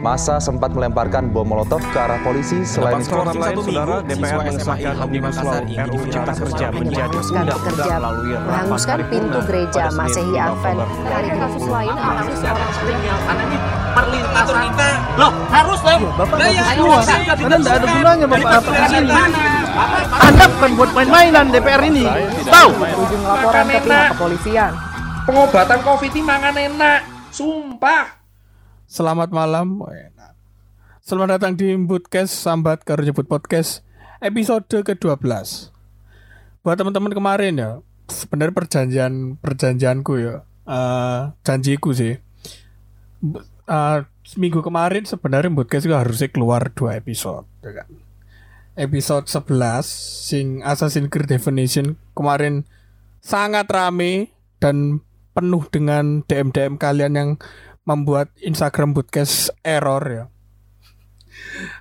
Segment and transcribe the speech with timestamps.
[0.00, 4.94] Masa sempat melemparkan bom molotov ke arah polisi selain itu Dapat lain, saudara, DPR mengesahkan
[4.96, 10.78] Omnibus Law RUU Cipta Kerja menjadi Menghanguskan pekerja, menghanguskan pintu gereja Masehi Advent.
[11.04, 12.70] Hari ini kasus lain, kasus seorang
[13.90, 16.96] perlintasan kita loh harus dong Bapak Lah, ya, keluar.
[16.96, 19.10] harus ada Karena tidak ada gunanya Bapak ke sini.
[19.10, 19.52] tanah.
[20.16, 22.04] Anda bukan buat main-mainan DPR ini.
[22.48, 22.70] Tahu?
[22.72, 24.72] ujung laporan ke pihak kepolisian.
[25.28, 28.19] pengobatan covid ini mangan enak sumpah
[28.90, 29.86] Selamat malam.
[30.98, 33.86] Selamat datang di Bootcast Sambat Karo Nyebut Podcast
[34.18, 35.22] episode ke-12.
[36.66, 37.70] Buat teman-teman kemarin ya,
[38.10, 42.18] sebenarnya perjanjian perjanjianku ya, eh janjiku sih.
[43.22, 43.98] B- eh,
[44.34, 47.90] minggu kemarin sebenarnya Bootcast juga harusnya keluar dua episode, ya kan.
[48.74, 49.86] Episode 11
[50.26, 52.66] sing Assassin's Creed Definition kemarin
[53.22, 57.30] sangat rame dan penuh dengan DM-DM kalian yang
[57.84, 60.24] membuat Instagram podcast error ya.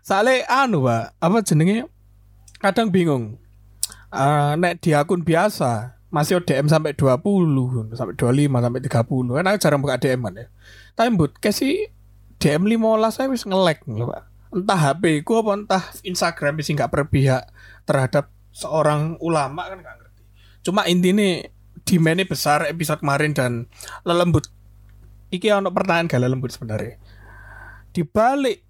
[0.04, 1.88] Soalnya anu pak, apa jenenge
[2.60, 3.40] kadang bingung.
[4.10, 9.58] Eh, nek di akun biasa masih DM sampai 20 sampai 25 sampai 30 kan aku
[9.62, 10.48] jarang buka DM kan ya.
[10.98, 11.86] Tapi podcast sih
[12.42, 14.26] DM 15 saya wis ngelek lho pak.
[14.50, 17.54] Entah HP ku apa entah Instagram sih nggak berpihak
[17.86, 20.24] terhadap seorang ulama kan nggak ngerti.
[20.66, 21.46] Cuma intinya
[21.86, 23.70] demandnya besar episode kemarin dan
[24.02, 24.50] lelembut
[25.30, 26.98] iki ono pertanyaan gak lembut sebenarnya.
[27.90, 28.62] Di balik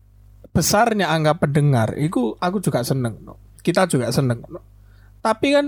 [0.51, 3.19] besarnya angka pendengar, itu aku juga seneng.
[3.23, 3.39] no.
[3.59, 4.43] Kita juga seneng.
[4.47, 4.61] no.
[5.19, 5.65] Tapi kan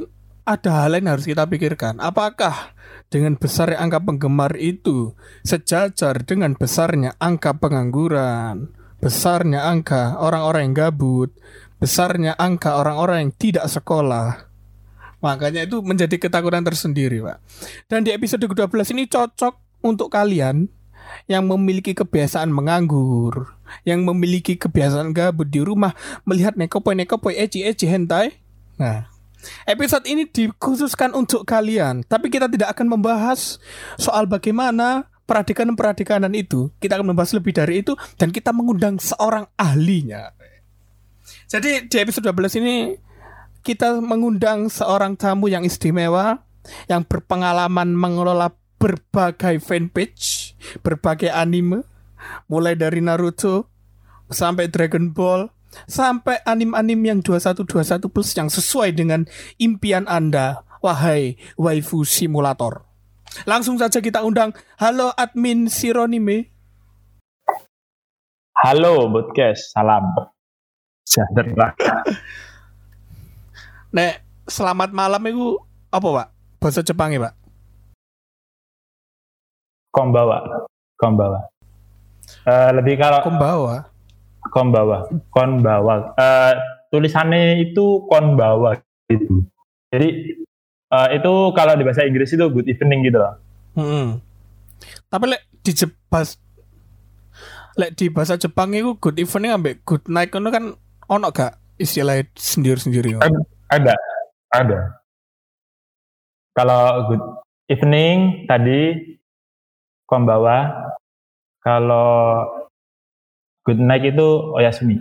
[0.48, 2.00] ada hal lain harus kita pikirkan.
[2.02, 2.74] Apakah
[3.12, 11.30] dengan besarnya angka penggemar itu sejajar dengan besarnya angka pengangguran, besarnya angka orang-orang yang gabut,
[11.78, 14.50] besarnya angka orang-orang yang tidak sekolah.
[15.22, 17.38] Makanya itu menjadi ketakutan tersendiri, Pak.
[17.86, 20.66] Dan di episode ke-12 ini cocok untuk kalian
[21.26, 25.94] yang memiliki kebiasaan menganggur, yang memiliki kebiasaan gabut di rumah,
[26.26, 28.38] melihat nekopoi-nekopoi eci-eci hentai.
[28.78, 29.10] Nah,
[29.66, 33.62] episode ini dikhususkan untuk kalian, tapi kita tidak akan membahas
[33.98, 36.68] soal bagaimana peradikanan-peradikanan itu.
[36.84, 40.36] Kita akan membahas lebih dari itu dan kita mengundang seorang ahlinya.
[41.48, 42.76] Jadi di episode 12 ini
[43.62, 46.42] kita mengundang seorang tamu yang istimewa
[46.90, 51.86] yang berpengalaman mengelola berbagai fanpage, berbagai anime,
[52.50, 53.70] mulai dari Naruto
[54.34, 55.54] sampai Dragon Ball,
[55.86, 59.30] sampai anim-anim yang 2121 plus yang sesuai dengan
[59.62, 62.90] impian Anda, wahai waifu simulator.
[63.46, 66.50] Langsung saja kita undang, halo admin Sironime.
[68.66, 70.10] Halo podcast, salam
[71.06, 71.78] sejahtera.
[73.96, 74.14] Nek,
[74.50, 75.58] selamat malam itu
[75.94, 76.28] apa, Pak?
[76.62, 77.41] Bahasa Jepang ya, Pak?
[79.92, 80.38] Kombawa,
[80.96, 81.40] kombawa.
[82.48, 83.76] Eh, lebih kalau Kombawa.
[84.42, 84.98] kombawa,
[85.30, 86.16] konbawa.
[86.16, 86.54] Eh,
[86.90, 89.44] tulisannya itu konbawa gitu.
[89.92, 90.08] Jadi
[90.88, 93.36] eh, itu kalau di bahasa Inggris itu good evening gitu loh.
[93.76, 94.20] Hmm.
[95.08, 96.26] Tapi lek di Jepang
[97.76, 100.76] lek di bahasa Jepang itu good evening ambek good night itu kan
[101.08, 103.20] ono gak istilah sendiri-sendiri.
[103.20, 103.96] Ad- Ada,
[104.52, 104.80] ada.
[106.52, 107.24] Kalau good
[107.72, 109.16] evening tadi
[110.12, 110.76] konbawa.
[111.64, 112.44] Kalau
[113.64, 114.28] good night itu
[114.60, 115.00] oyasumi.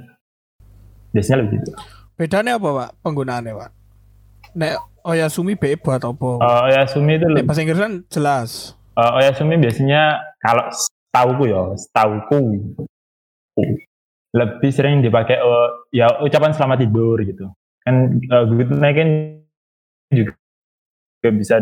[1.10, 1.74] Biasanya lebih gitu.
[2.14, 2.90] Bedanya apa, Pak?
[3.02, 3.70] Penggunaannya, Pak?
[4.54, 6.30] Nek Oyasumi bebo atau apa?
[6.44, 8.50] Eh, oyasumi itu lebih bahasa Inggris kan jelas.
[8.98, 12.40] Uh, Oyasumi biasanya kalau setauku ya, setauku
[14.30, 17.48] lebih sering dipakai uh, ya ucapan selamat tidur gitu.
[17.88, 19.08] Kan uh, good night kan
[20.12, 20.36] juga,
[21.22, 21.54] juga bisa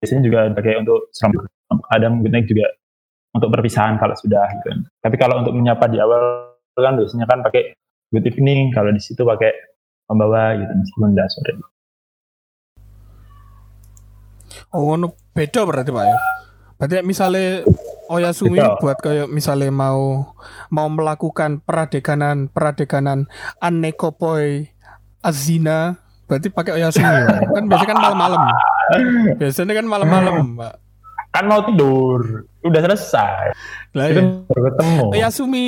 [0.00, 1.52] biasanya juga dipakai untuk selamat
[1.92, 2.64] ada good night juga
[3.36, 4.88] untuk perpisahan kalau sudah gitu.
[5.04, 7.76] Tapi kalau untuk menyapa di awal kan biasanya kan pakai
[8.12, 9.52] good evening, kalau di situ pakai
[10.08, 11.52] membawa gitu meskipun udah sore.
[14.72, 16.16] Oh, ono beda berarti, Pak ya.
[16.76, 17.64] Berarti misalnya
[18.06, 18.78] Oyasumi Beda.
[18.78, 20.30] buat kayak misalnya mau
[20.70, 23.26] mau melakukan peradeganan peradeganan
[23.58, 24.70] anekopoi
[25.26, 25.98] azina
[26.30, 27.26] berarti pakai Oyasumi ya.
[27.50, 28.42] kan biasanya kan malam-malam
[29.42, 30.74] biasanya kan malam-malam Pak
[31.36, 33.52] Kan mau tidur, udah selesai.
[33.92, 34.40] lah Itu ya.
[34.48, 35.04] baru ketemu.
[35.12, 35.66] Oyasumi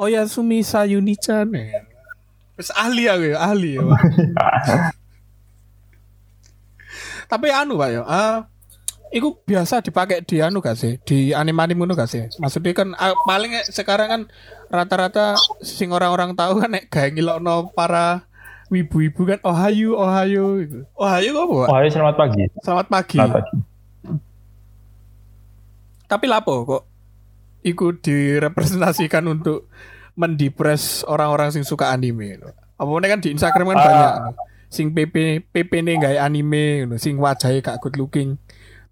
[0.00, 1.84] Oyasumi Sayuni-chan ya.
[2.56, 3.84] Wis ahli aku ya, ahli ya.
[7.30, 8.48] Tapi anu Pak ya, ah
[9.08, 10.96] Iku biasa dipakai di anu gak sih?
[11.00, 12.24] Di anime-anime ngono gak sih?
[12.40, 14.22] Maksudnya kan ah, paling sekarang kan
[14.72, 18.24] rata-rata sing orang-orang tahu kan nek gawe ngilokno para
[18.72, 20.78] wibu-wibu kan ohayu ohayu gitu.
[20.96, 21.68] Ohayu apa, Pak?
[21.68, 22.44] Oh, ayo selamat pagi.
[22.60, 23.16] Selamat pagi.
[23.16, 23.67] Selamat pagi.
[26.08, 26.82] Tapi lapo kok
[27.60, 29.68] iku direpresentasikan untuk
[30.16, 32.40] mendepres orang-orang sing suka anime.
[32.74, 33.84] Apa kan di Instagram kan Ah.
[33.84, 34.30] banyak no.
[34.68, 35.16] sing PP
[35.48, 38.36] PP nih gaya anime sing wajahnya gak good looking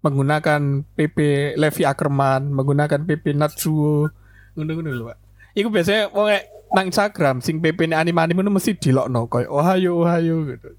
[0.01, 1.17] menggunakan PP
[1.53, 4.07] Levi Ackerman, menggunakan PP Natsuo,
[4.53, 5.17] ngono-ngono lho, Pak.
[5.53, 6.29] Iku biasanya wong
[6.69, 10.69] nang Instagram sing PP nih anime-anime itu mesti dilokno koyo ohayo ohayo gitu.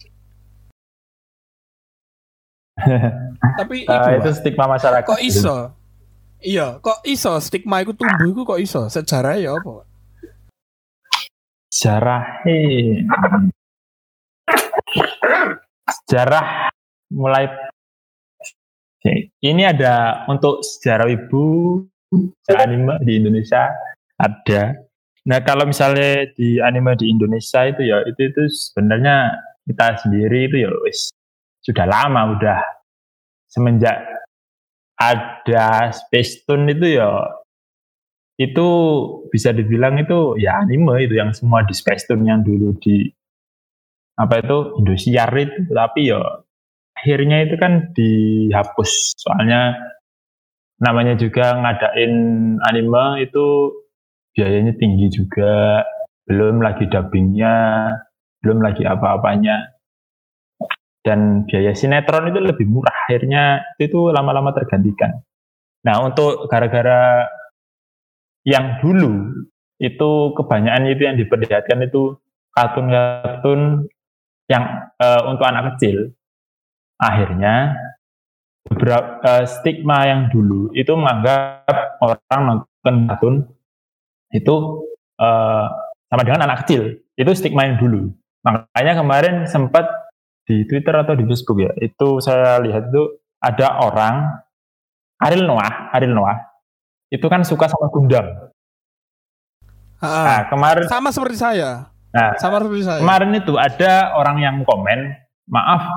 [3.59, 5.03] Tapi Eh, itu Pak, stigma masyarakat.
[5.05, 5.75] kok iso?
[6.39, 8.87] Iya, kok iso stigma iku tumbuh iku kok iso?
[8.87, 9.83] Sejarahnya ya apa?
[11.67, 12.23] Sejarah
[16.09, 16.71] sejarah
[17.13, 17.51] mulai
[19.45, 21.83] ini ada untuk sejarah ibu
[22.43, 23.69] sejarah anime di Indonesia
[24.17, 24.75] ada.
[25.29, 29.37] Nah kalau misalnya di anime di Indonesia itu ya itu itu sebenarnya
[29.69, 31.13] kita sendiri itu ya wis
[31.61, 32.61] sudah lama udah
[33.53, 34.01] semenjak
[34.99, 37.11] ada Space Tune itu ya.
[38.39, 38.69] Itu
[39.31, 43.07] bisa dibilang itu ya anime itu yang semua di Space Tune yang dulu di
[44.19, 45.71] apa itu Indosiar itu.
[45.71, 46.23] Tapi ya
[46.99, 49.15] akhirnya itu kan dihapus.
[49.19, 49.79] Soalnya
[50.83, 52.15] namanya juga ngadain
[52.63, 53.75] anime itu
[54.35, 55.83] biayanya tinggi juga.
[56.29, 57.57] Belum lagi dubbingnya
[58.43, 59.78] belum lagi apa-apanya
[61.09, 62.93] dan biaya sinetron itu lebih murah.
[63.09, 65.25] Akhirnya itu lama-lama tergantikan.
[65.89, 67.25] Nah untuk gara-gara
[68.45, 69.33] yang dulu
[69.81, 72.21] itu kebanyakan itu yang diperlihatkan itu
[72.53, 73.89] kartun-kartun
[74.53, 76.13] yang eh, untuk anak kecil.
[77.01, 77.73] Akhirnya
[78.69, 83.35] beberapa eh, stigma yang dulu itu menganggap orang nonton kartun
[84.37, 84.55] itu
[85.17, 85.67] eh,
[86.13, 87.01] sama dengan anak kecil.
[87.17, 88.13] Itu stigma yang dulu.
[88.45, 89.89] Makanya kemarin sempat
[90.49, 94.25] di Twitter atau di Facebook ya itu saya lihat itu ada orang
[95.21, 96.41] Ariel Noah Ariel Noah
[97.13, 98.49] itu kan suka sama Gundam
[99.99, 101.91] Ah, nah kemarin sama seperti saya.
[102.15, 103.03] nah Sama seperti saya.
[103.03, 105.11] Kemarin itu ada orang yang komen,
[105.51, 105.91] maaf,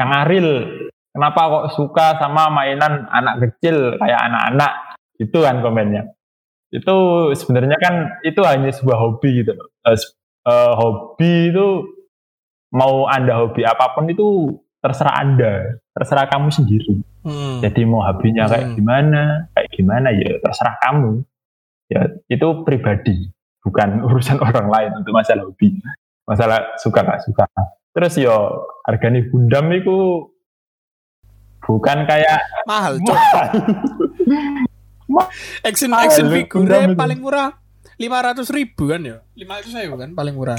[0.00, 0.48] Kang Aril,
[1.12, 4.96] kenapa kok suka sama mainan anak kecil kayak anak-anak?
[5.16, 6.08] Itu kan komennya.
[6.72, 7.94] Itu sebenarnya kan
[8.24, 9.56] itu hanya sebuah hobi gitu.
[9.56, 9.68] loh.
[9.84, 11.66] Eh, hobi itu
[12.74, 16.94] mau anda hobi apa pun itu terserah anda, terserah kamu sendiri.
[17.26, 17.58] Hmm.
[17.58, 18.76] Jadi mau hobinya kayak Hmm.
[18.78, 19.22] gimana,
[19.54, 21.26] kayak gimana ya terserah kamu.
[21.86, 23.30] Ya itu pribadi,
[23.62, 25.78] bukan urusan orang lain untuk masalah hobi.
[26.26, 27.46] Masalah suka nggak suka.
[27.94, 28.34] Terus yo
[28.86, 30.26] harganya Gundam itu
[31.66, 33.18] bukan kayak mahal, cok.
[35.66, 37.54] action action figure paling murah
[37.96, 40.58] lima ratus ribu kan ya lima ratus ribu kan paling murah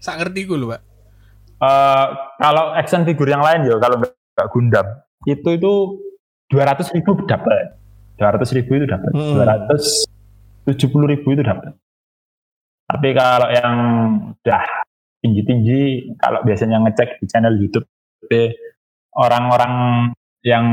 [0.00, 0.80] sak ngerti gue loh pak
[1.60, 4.12] eh, kalau action figure yang lain yo kalau nggak
[4.48, 4.86] Gundam
[5.24, 5.72] itu itu
[6.48, 7.76] dua ratus ribu dapat,
[8.16, 9.36] dua ratus ribu itu dapat, Hmm.
[9.36, 10.08] dua ratus
[10.64, 11.76] tujuh puluh ribu itu dapat.
[12.84, 13.76] Tapi kalau yang
[14.34, 14.62] udah
[15.20, 15.80] tinggi-tinggi,
[16.18, 17.86] kalau biasanya ngecek di channel YouTube
[19.12, 19.74] orang-orang
[20.42, 20.64] yang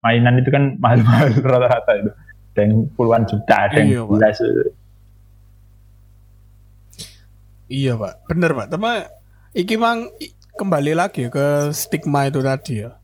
[0.00, 2.10] mainan itu kan mahal-mahal rata-rata itu,
[2.50, 4.16] ada yang puluhan juta, ada Iya, yang Pak.
[4.16, 4.36] belas.
[7.70, 9.06] iya pak bener pak tapi
[9.52, 10.08] iki mang
[10.54, 12.96] kembali lagi ke stigma itu tadi ya.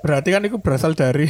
[0.00, 1.28] Berarti kan itu berasal dari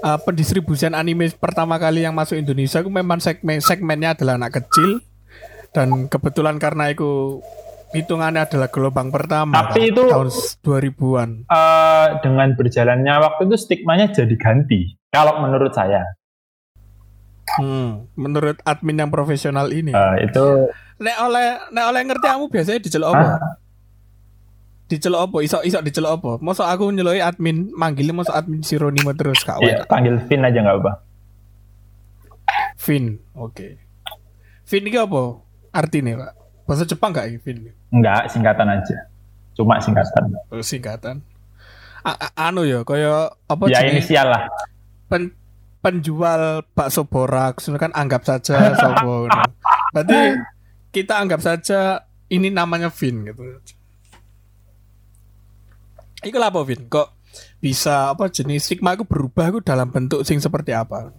[0.00, 2.80] uh, pendistribusian anime pertama kali yang masuk Indonesia.
[2.80, 5.04] Itu memang segmen segmennya adalah anak kecil.
[5.74, 7.42] Dan kebetulan karena itu
[7.90, 10.30] hitungannya adalah gelombang pertama Tapi itu- tahun
[10.62, 14.94] 2000-an Eh, dengan berjalannya waktu itu stigmanya jadi ganti.
[15.10, 16.02] Kalau menurut saya,
[17.44, 19.92] Hmm, menurut admin yang profesional ini.
[19.92, 20.44] Eh, itu
[20.94, 23.26] Nek oleh nek oleh ngerti kamu biasanya diceluk apa?
[24.86, 25.36] Diceluk apa?
[25.40, 26.30] Iso iso diceluk apa?
[26.38, 30.78] Masa aku nyeluki admin manggilnya masa admin Sironimo terus kak ya, panggil Vin aja nggak
[30.80, 30.92] apa.
[32.80, 33.18] Vin.
[33.34, 33.80] Oke.
[34.64, 35.40] Vin ini apa?
[35.72, 36.32] Artinya, Pak?
[36.64, 37.72] Bahasa Jepang gak ini Vin?
[37.90, 38.96] Enggak, singkatan aja.
[39.56, 40.24] Cuma singkatan.
[40.52, 41.16] Oh, singkatan.
[42.04, 44.04] A- a- anu ya, kaya apa ya jenenge?
[44.04, 44.44] inisial lah.
[45.08, 45.32] pen-
[45.84, 49.28] penjual bakso borak kan anggap saja sopo
[49.92, 50.40] berarti
[50.94, 53.42] kita anggap saja ini namanya Vin gitu.
[56.24, 56.88] Iku lah apa Vin?
[56.88, 57.08] Kok
[57.58, 61.12] bisa apa jenis stigma itu berubah itu dalam bentuk sing seperti apa?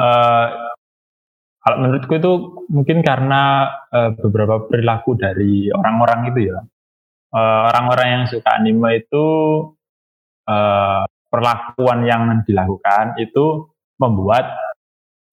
[0.00, 0.46] Eh,
[1.60, 2.32] kalau menurutku itu
[2.72, 6.58] mungkin karena eh, beberapa perilaku dari orang-orang itu ya.
[7.30, 9.26] Eh, orang-orang yang suka anime itu
[10.48, 14.48] eh, perlakuan yang dilakukan itu membuat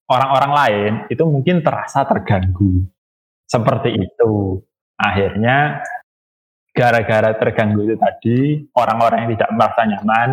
[0.08, 2.84] orang-orang lain itu mungkin terasa terganggu.
[3.48, 4.60] Seperti itu.
[4.98, 5.80] Akhirnya
[6.76, 8.38] gara-gara terganggu itu tadi,
[8.76, 10.30] orang-orang yang tidak merasa nyaman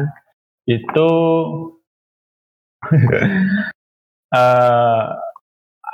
[0.66, 1.10] itu
[4.36, 5.04] eh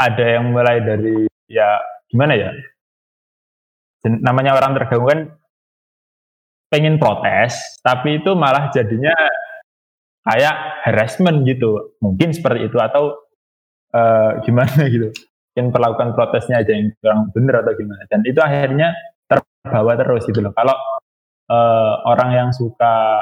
[0.01, 1.77] ada yang mulai dari ya
[2.10, 2.50] gimana ya?
[4.01, 5.21] Namanya orang terganggu kan
[6.71, 9.13] pengen protes, tapi itu malah jadinya
[10.25, 10.56] kayak
[10.88, 11.98] harassment gitu.
[12.01, 13.18] Mungkin seperti itu atau
[13.94, 15.10] eh, gimana gitu.
[15.51, 18.04] Mungkin perlakukan protesnya aja yang kurang bener atau gimana.
[18.08, 18.96] Dan itu akhirnya
[19.28, 20.54] terbawa terus gitu loh.
[20.56, 20.78] Kalau
[21.51, 23.20] eh, orang yang suka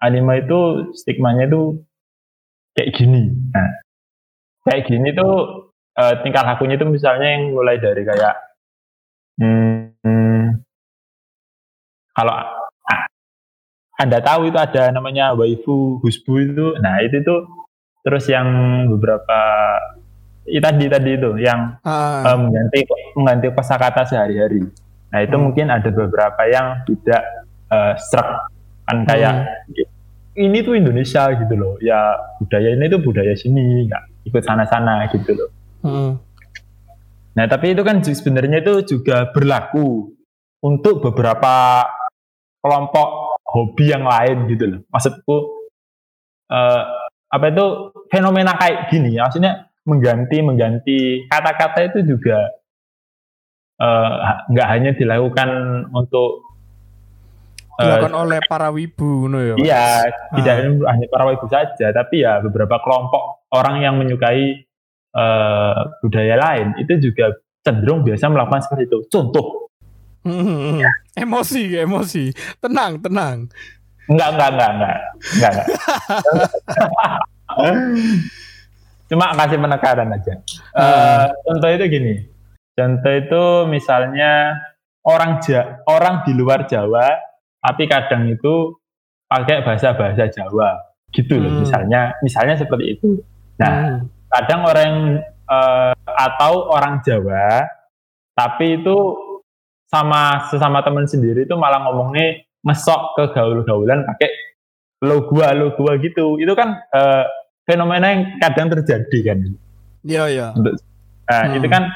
[0.00, 1.80] anime itu stigmanya itu
[2.74, 3.30] kayak gini.
[3.54, 3.70] Nah,
[4.66, 5.34] kayak gini tuh
[5.98, 8.34] eh, tingkah lakunya itu misalnya yang mulai dari kayak
[9.38, 10.44] hmm, hmm,
[12.14, 12.36] kalau
[13.94, 17.46] anda tahu itu ada namanya waifu husbu itu, nah itu tuh
[18.02, 18.46] terus yang
[18.90, 19.40] beberapa
[20.44, 22.78] itu tadi tadi itu yang Ah, eh, mengganti
[23.16, 24.60] mengganti kosakata sehari-hari.
[25.08, 25.44] Nah itu Hmm.
[25.48, 27.22] mungkin ada beberapa yang tidak
[27.72, 28.50] eh, struck
[28.84, 29.48] kan kayak
[30.36, 31.74] ini tuh Indonesia gitu loh.
[31.80, 35.48] Ya budaya ini tuh budaya sini, nggak ikut sana-sana gitu loh.
[35.86, 36.12] mm,
[37.34, 40.12] Nah tapi itu kan sebenarnya itu juga berlaku
[40.60, 41.86] untuk beberapa
[42.60, 43.08] kelompok
[43.54, 44.80] hobi yang lain gitu loh.
[44.90, 45.36] Maksudku
[46.50, 46.82] eh,
[47.30, 47.66] apa itu
[48.10, 50.98] fenomena kayak gini, maksudnya mengganti mengganti
[51.30, 52.50] kata-kata itu juga
[53.78, 54.12] eh,
[54.50, 55.50] nggak hanya dilakukan
[55.94, 56.50] untuk
[57.78, 59.54] eh, dilakukan oleh para wibu no ya.
[59.54, 59.86] Iya,
[60.34, 60.90] tidak Ah.
[60.94, 64.66] hanya para wibu saja, tapi ya beberapa kelompok orang yang menyukai
[65.14, 67.30] eh, budaya lain itu juga
[67.64, 68.98] cenderung biasa melakukan seperti itu.
[69.08, 69.63] Contoh,
[70.24, 70.80] Mm,
[71.24, 72.32] emosi, emosi.
[72.58, 73.48] Tenang, tenang.
[74.04, 74.96] enggak, enggak, enggak, enggak,
[75.32, 75.68] enggak, enggak.
[79.08, 80.34] Cuma kasih penekanan aja.
[80.76, 82.14] Eh, contoh itu gini,
[82.72, 84.60] contoh itu misalnya
[85.04, 87.12] orang ja, orang di luar Jawa,
[87.60, 88.76] tapi kadang itu
[89.28, 90.80] pakai bahasa-bahasa Jawa,
[91.12, 91.52] gitu loh.
[91.52, 91.60] Hmm.
[91.64, 93.20] Misalnya, misalnya seperti itu.
[93.60, 94.92] Nah, Mm, kadang orang
[95.24, 97.68] eh, atau orang Jawa
[98.34, 98.96] tapi itu
[99.94, 104.26] sama sesama teman sendiri itu malah ngomongnya mesok ke gaul-gaulan pakai
[105.00, 107.24] lo gua lo gua gitu itu kan eh,
[107.62, 109.38] fenomena yang kadang terjadi kan
[110.02, 110.46] Iya, iya.
[110.52, 110.74] untuk
[111.24, 111.56] nah, Hmm.
[111.56, 111.88] itu kan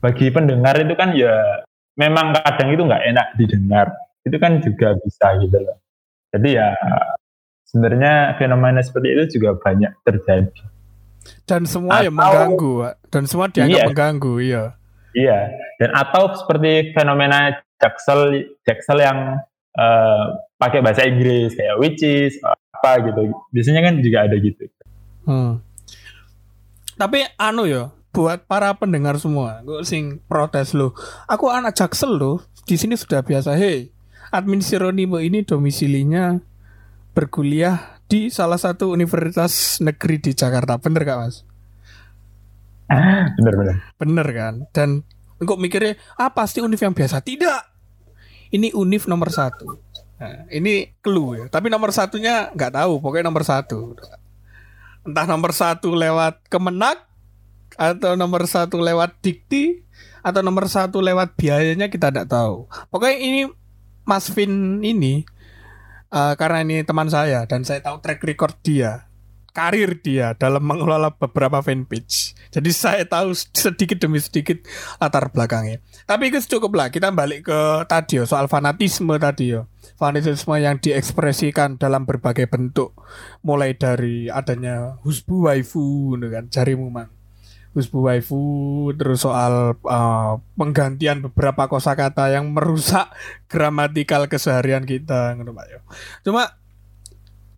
[0.00, 1.62] bagi pendengar itu kan ya
[1.94, 3.86] memang kadang itu nggak enak didengar
[4.22, 5.76] itu kan juga bisa gitu loh
[6.30, 6.68] jadi ya
[7.64, 10.50] sebenarnya fenomena seperti itu juga banyak terjadi
[11.48, 12.94] Dan semua ya Atau- mengganggu, Pak.
[13.08, 13.86] Dan semua dianggap Iya.
[13.88, 14.64] mengganggu, iya.
[15.14, 19.38] Iya, dan atau seperti fenomena jaksel jaksel yang
[19.78, 20.24] eh,
[20.58, 23.30] pakai bahasa Inggris kayak which is apa gitu.
[23.54, 24.66] Biasanya kan juga ada gitu.
[25.24, 25.62] Hmm.
[26.94, 30.94] Tapi anu ya, buat para pendengar semua, gue sing protes lo.
[31.26, 33.58] Aku anak Jaksel lo, di sini sudah biasa.
[33.58, 33.90] Hei,
[34.30, 36.38] admin Sironimo ini domisilinya
[37.10, 40.78] berkuliah di salah satu universitas negeri di Jakarta.
[40.78, 41.36] Bener gak mas?
[43.38, 43.76] Bener-bener.
[43.96, 44.54] Bener kan?
[44.70, 45.02] Dan
[45.40, 47.20] kok mikirnya, ah pasti univ yang biasa.
[47.24, 47.62] Tidak.
[48.54, 49.82] Ini univ nomor satu.
[50.20, 51.44] Nah, ini clue ya.
[51.50, 53.02] Tapi nomor satunya nggak tahu.
[53.02, 53.98] Pokoknya nomor satu.
[55.04, 57.10] Entah nomor satu lewat Kemenak
[57.74, 59.82] atau nomor satu lewat Dikti
[60.24, 62.70] atau nomor satu lewat biayanya kita tidak tahu.
[62.88, 63.42] Pokoknya ini
[64.06, 65.26] Mas Vin ini
[66.08, 69.10] eh, karena ini teman saya dan saya tahu track record dia
[69.54, 72.34] karir dia dalam mengelola beberapa fanpage.
[72.50, 74.58] Jadi saya tahu sedikit demi sedikit
[74.98, 75.78] latar belakangnya.
[76.04, 76.88] Tapi itu cukup lah.
[76.90, 79.70] Kita balik ke tadi soal fanatisme tadi yo.
[79.94, 82.98] Fanatisme yang diekspresikan dalam berbagai bentuk.
[83.46, 87.14] Mulai dari adanya husbu waifu kan, jarimu mang.
[87.78, 88.42] Husbu waifu
[88.98, 93.10] terus soal uh, penggantian beberapa kosakata yang merusak
[93.46, 95.66] gramatikal keseharian kita gitu Pak.
[96.26, 96.58] Cuma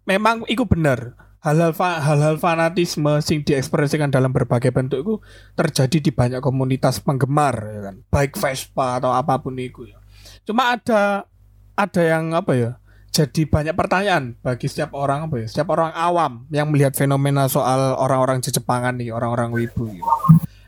[0.05, 5.15] memang itu benar hal-hal fa- hal-hal fanatisme sing diekspresikan dalam berbagai bentuk itu
[5.55, 7.97] terjadi di banyak komunitas penggemar ya kan?
[8.11, 10.03] Baik Vespa atau apa pun itu ya.
[10.43, 11.31] Cuma ada
[11.79, 12.71] ada yang apa ya
[13.17, 17.97] jadi banyak pertanyaan bagi setiap orang apa ya setiap orang awam yang melihat fenomena soal
[17.97, 20.05] orang-orang Jepangan nih orang-orang wibu gitu.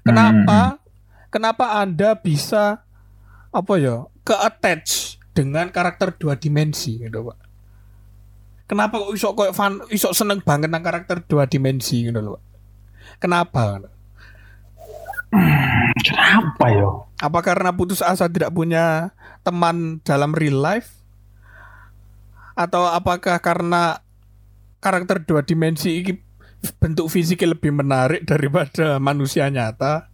[0.04, 0.80] kenapa
[1.28, 2.85] kenapa anda bisa
[3.52, 7.48] apa ya ke attach dengan karakter dua dimensi gitu pak
[8.68, 12.37] Kenapa kok iso kok fan iso seneng banget nang karakter dua dimensi gitu loh.
[13.16, 13.80] Kenapa?
[16.04, 17.08] Kenapa yo?
[17.16, 21.00] Apa karena putus asa tidak punya teman dalam real life?
[22.52, 24.04] Atau apakah karena
[24.84, 26.12] karakter dua dimensi ini
[26.76, 30.12] bentuk fisiknya lebih menarik daripada manusia nyata?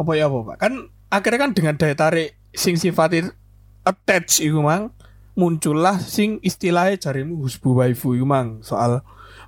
[0.00, 0.56] Apa ya apa Pak?
[0.56, 0.72] Kan
[1.12, 3.36] akhirnya kan dengan daya tarik sing sifatnya
[3.84, 4.95] attach itu mang
[5.36, 9.04] muncullah sing istilahnya jarimu husbu waifu mang soal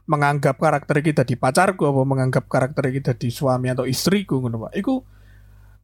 [0.08, 4.72] menganggap karakter kita di pacarku apa menganggap karakter kita di suami atau istriku ngono Pak.
[4.76, 4.94] Iku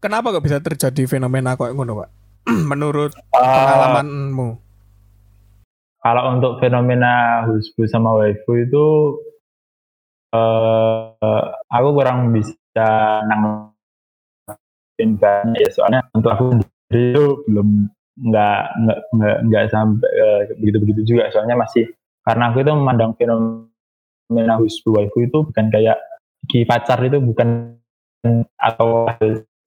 [0.01, 2.09] kenapa kok bisa terjadi fenomena kok ngono Pak?
[2.73, 4.49] Menurut pengalamanmu.
[6.05, 8.87] Kalau untuk fenomena husbu sama waifu itu
[10.35, 18.99] eh aku kurang bisa nanggepin banyak ya soalnya untuk aku sendiri itu belum nggak nggak
[19.11, 20.11] nggak nggak sampai
[20.59, 21.31] begitu begitu juga.
[21.35, 21.91] Soalnya masih
[22.25, 25.99] karena aku itu memandang fenomena husbu waifu itu bukan kayak
[26.45, 27.77] di pacar itu bukan
[28.57, 29.09] atau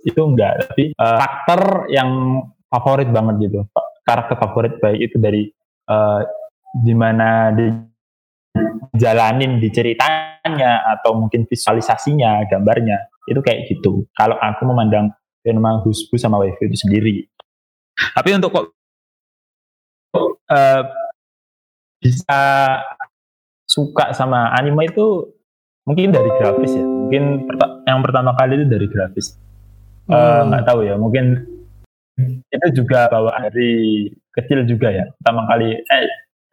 [0.01, 3.61] itu enggak tapi uh, karakter yang favorit banget gitu.
[4.07, 5.51] Karakter favorit baik itu dari
[5.91, 6.23] uh,
[6.71, 14.07] di mana dijalanin di ceritanya atau mungkin visualisasinya gambarnya itu kayak gitu.
[14.15, 15.11] Kalau aku memandang
[15.43, 17.27] fenomena husbu sama waifu itu sendiri
[18.15, 18.65] tapi untuk kok
[20.51, 20.83] uh,
[21.97, 22.41] bisa
[23.67, 25.27] suka sama anime itu
[25.83, 26.85] mungkin dari grafis ya.
[26.85, 27.23] Mungkin
[27.87, 29.35] yang pertama kali itu dari grafis.
[30.07, 31.43] Nggak uh, tahu ya mungkin
[32.49, 35.05] itu juga bawa dari kecil juga ya.
[35.19, 36.05] Pertama kali eh,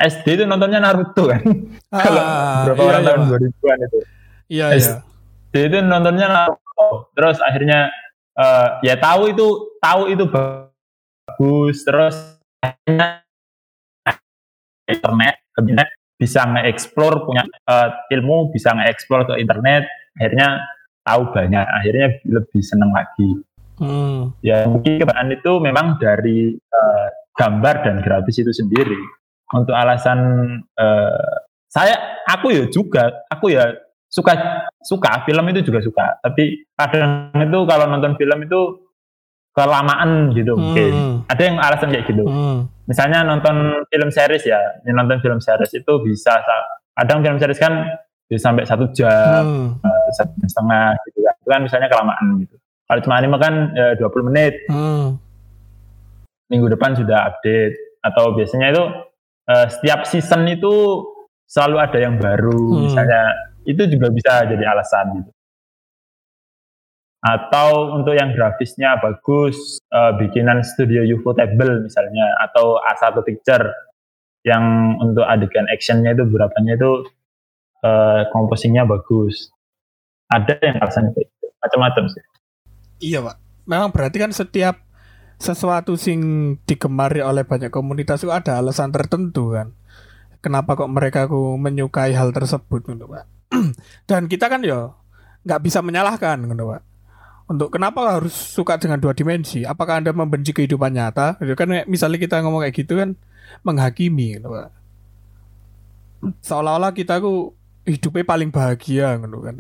[0.05, 1.43] SD itu nontonnya Naruto kan?
[1.95, 2.23] Ah, kalau
[2.67, 3.99] berapa iya, orang iya, tahun 2000-an itu.
[4.51, 5.67] Iya SD iya.
[5.71, 6.89] itu nontonnya Naruto.
[7.15, 7.79] Terus akhirnya
[8.35, 9.47] uh, ya tahu itu
[9.79, 10.25] tahu itu
[11.35, 12.17] bagus terus
[14.87, 19.83] internet internet bisa nge-explore punya uh, ilmu bisa nge-explore ke internet
[20.15, 20.63] akhirnya
[21.03, 23.43] tahu banyak akhirnya lebih senang lagi.
[23.75, 24.31] Hmm.
[24.39, 29.03] ya mungkin kebanyakan itu memang dari uh, gambar dan grafis itu sendiri.
[29.51, 30.19] Untuk alasan
[30.79, 31.35] uh,
[31.67, 33.75] saya aku ya juga aku ya
[34.07, 36.23] suka suka film itu juga suka.
[36.23, 38.84] Tapi kadang itu kalau nonton film itu
[39.55, 40.61] kelamaan gitu hmm.
[40.61, 40.93] mungkin
[41.31, 42.67] ada yang alasan kayak gitu hmm.
[42.91, 44.59] misalnya nonton film series ya
[44.91, 46.43] nonton film series itu bisa
[46.99, 47.87] kadang film series kan
[48.27, 49.69] bisa sampai satu jam hmm.
[49.79, 53.55] uh, satu jam setengah gitu kan itu kan misalnya kelamaan gitu kalau cuma anime kan
[53.73, 55.23] ya, 20 menit hmm.
[56.51, 58.85] minggu depan sudah update atau biasanya itu
[59.55, 61.07] uh, setiap season itu
[61.47, 62.81] selalu ada yang baru hmm.
[62.91, 63.23] misalnya
[63.65, 65.31] itu juga bisa jadi alasan gitu
[67.25, 73.65] atau untuk yang grafisnya bagus uh, bikinan studio Ufotable misalnya atau A1 Picture
[74.45, 77.09] yang untuk adegan actionnya itu berapanya itu
[77.81, 79.49] uh, komposisinya bagus.
[80.29, 81.47] Ada yang alasannya kayak gitu?
[81.65, 82.23] Macam-macam sih.
[83.09, 83.37] Iya pak.
[83.65, 84.85] Memang berarti kan setiap
[85.41, 86.21] sesuatu sing
[86.69, 89.73] digemari oleh banyak komunitas itu ada alasan tertentu kan.
[90.45, 93.25] Kenapa kok mereka ku menyukai hal tersebut gitu pak.
[94.09, 94.93] Dan kita kan ya
[95.49, 96.85] nggak bisa menyalahkan gitu pak
[97.45, 99.69] untuk kenapa harus suka dengan dua dimensi?
[99.69, 101.37] Apakah Anda membenci kehidupan nyata?
[101.45, 103.17] Itu kan misalnya kita ngomong kayak gitu kan
[103.61, 104.69] menghakimi gitu, Pak.
[106.41, 107.53] Seolah-olah kita ku
[107.85, 109.55] hidupnya paling bahagia gitu kan.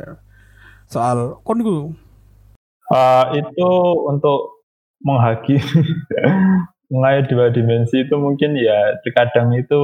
[0.89, 3.71] Soal kon uh, itu
[4.09, 4.65] untuk
[5.05, 5.61] menghakimi
[6.89, 9.83] mengenai dua dimensi itu mungkin ya terkadang itu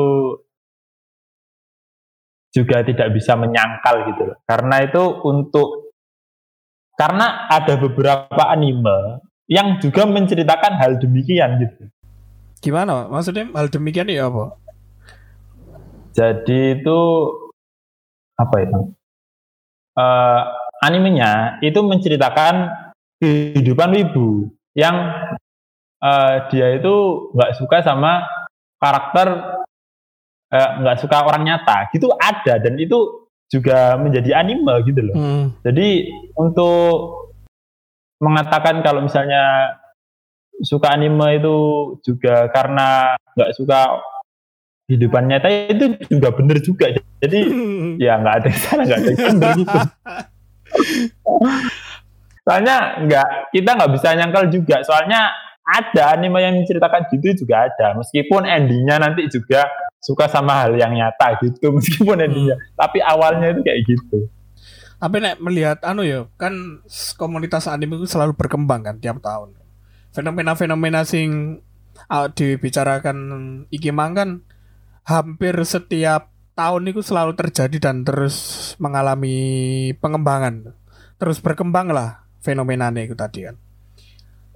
[2.50, 5.89] juga tidak bisa menyangkal gitu Karena itu untuk
[7.00, 11.88] karena ada beberapa anime yang juga menceritakan hal demikian gitu.
[12.60, 13.08] Gimana?
[13.08, 14.52] Maksudnya hal demikian ya apa?
[16.12, 17.00] Jadi itu
[18.36, 18.80] apa itu?
[19.96, 20.42] Uh,
[20.84, 22.68] animenya itu menceritakan
[23.16, 24.96] kehidupan wibu yang
[26.04, 26.94] uh, dia itu
[27.32, 28.24] nggak suka sama
[28.80, 29.60] karakter
[30.48, 33.19] eh, nggak uh, suka orang nyata gitu ada dan itu
[33.50, 35.16] juga menjadi anime gitu loh.
[35.18, 35.44] Hmm.
[35.66, 36.06] Jadi
[36.38, 37.34] untuk
[38.22, 39.74] mengatakan kalau misalnya
[40.62, 41.56] suka anime itu
[42.06, 43.98] juga karena nggak suka
[44.86, 46.94] kehidupan nyata itu juga bener juga.
[47.18, 47.40] Jadi
[48.04, 49.78] ya nggak ada salah nggak ada bener gitu.
[52.46, 54.76] Soalnya nggak kita nggak bisa nyangkal juga.
[54.86, 57.94] Soalnya ada anime yang menceritakan gitu juga ada.
[57.96, 59.68] Meskipun endingnya nanti juga
[60.00, 62.26] suka sama hal yang nyata gitu meskipun hmm.
[62.26, 62.56] endingnya.
[62.74, 64.18] Tapi awalnya itu kayak gitu.
[65.00, 66.84] Tapi nek melihat anu ya kan
[67.16, 69.56] komunitas anime itu selalu berkembang kan tiap tahun.
[70.12, 71.62] Fenomena-fenomena sing
[72.10, 73.16] uh, dibicarakan
[73.72, 74.30] iki mang kan
[75.06, 78.36] hampir setiap tahun itu selalu terjadi dan terus
[78.76, 80.76] mengalami pengembangan.
[81.16, 83.56] Terus berkembang lah fenomenanya itu tadi kan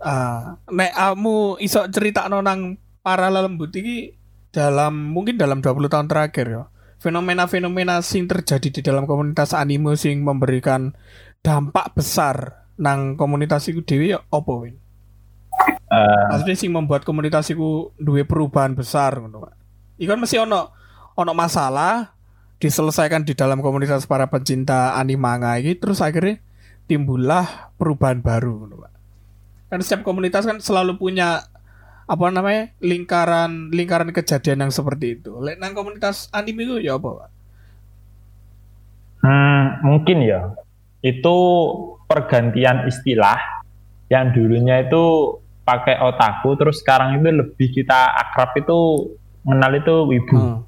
[0.04, 4.12] uh, nek kamu iso cerita nonang para lembut ini
[4.52, 6.62] dalam mungkin dalam 20 tahun terakhir ya.
[7.02, 10.96] Fenomena-fenomena sing terjadi di dalam komunitas anime sing memberikan
[11.44, 14.80] dampak besar nang komunitas itu dewi ya opo win?
[15.90, 19.54] Uh, maksudnya sing membuat komunitas itu dua perubahan besar ngono Pak.
[20.00, 20.72] Ikan masih ono
[21.14, 22.16] ono masalah
[22.58, 26.40] diselesaikan di dalam komunitas para pecinta anime manga ini terus akhirnya
[26.88, 28.93] timbullah perubahan baru ngono, Pak.
[29.74, 31.50] Kan setiap komunitas kan selalu punya
[32.06, 35.34] apa namanya lingkaran lingkaran kejadian yang seperti itu.
[35.42, 37.30] Lek nang komunitas anime itu ya apa, Pak?
[39.26, 40.54] Hmm, mungkin ya.
[41.02, 41.36] Itu
[42.06, 43.66] pergantian istilah
[44.14, 45.34] yang dulunya itu
[45.66, 49.10] pakai otaku terus sekarang itu lebih kita akrab itu
[49.42, 50.38] mengenal itu wibu.
[50.38, 50.62] Hmm.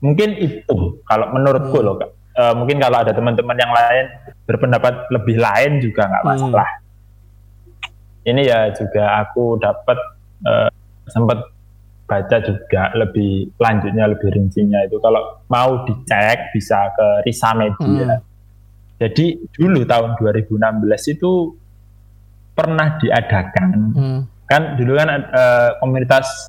[0.00, 1.84] Mungkin itu kalau menurutku Hmm.
[1.84, 1.94] loh.
[2.00, 2.10] Kak.
[2.38, 4.08] Eh, mungkin kalau ada teman-teman yang lain
[4.48, 6.54] berpendapat lebih lain juga nggak Hmm.
[8.28, 9.96] Ini ya juga aku dapat
[10.44, 10.68] eh,
[11.08, 11.38] sempat
[12.04, 18.16] baca juga lebih lanjutnya lebih rincinya itu kalau mau dicek bisa ke Risa Media.
[18.16, 18.20] Hmm.
[18.98, 20.56] Jadi dulu tahun 2016
[21.08, 21.32] itu
[22.52, 24.20] pernah diadakan Hmm.
[24.44, 26.48] kan dulu kan eh, komunitas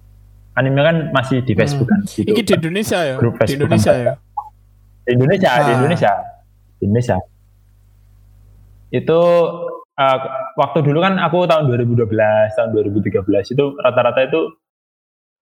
[0.56, 2.28] anime kan masih di Facebook kan gitu.
[2.28, 3.16] Ini di Indonesia ya?
[3.16, 4.04] Grup Di Facebook Indonesia kan.
[4.04, 4.14] ya?
[5.00, 5.76] Di Indonesia, di Ah.
[5.76, 6.12] Indonesia,
[6.76, 7.18] di Indonesia.
[8.90, 9.20] Itu
[10.00, 10.20] eh,
[10.56, 12.08] waktu dulu kan aku tahun 2012,
[12.56, 14.42] tahun 2013 itu rata-rata itu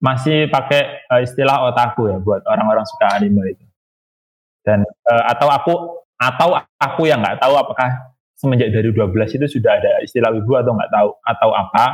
[0.02, 3.66] masih pakai eh, istilah otaku ya buat orang-orang suka anime itu.
[4.66, 5.74] Dan eh, atau aku
[6.18, 10.74] atau aku yang nggak tahu apakah semenjak dari 12 itu sudah ada istilah wibu atau
[10.74, 11.86] nggak tahu atau apa.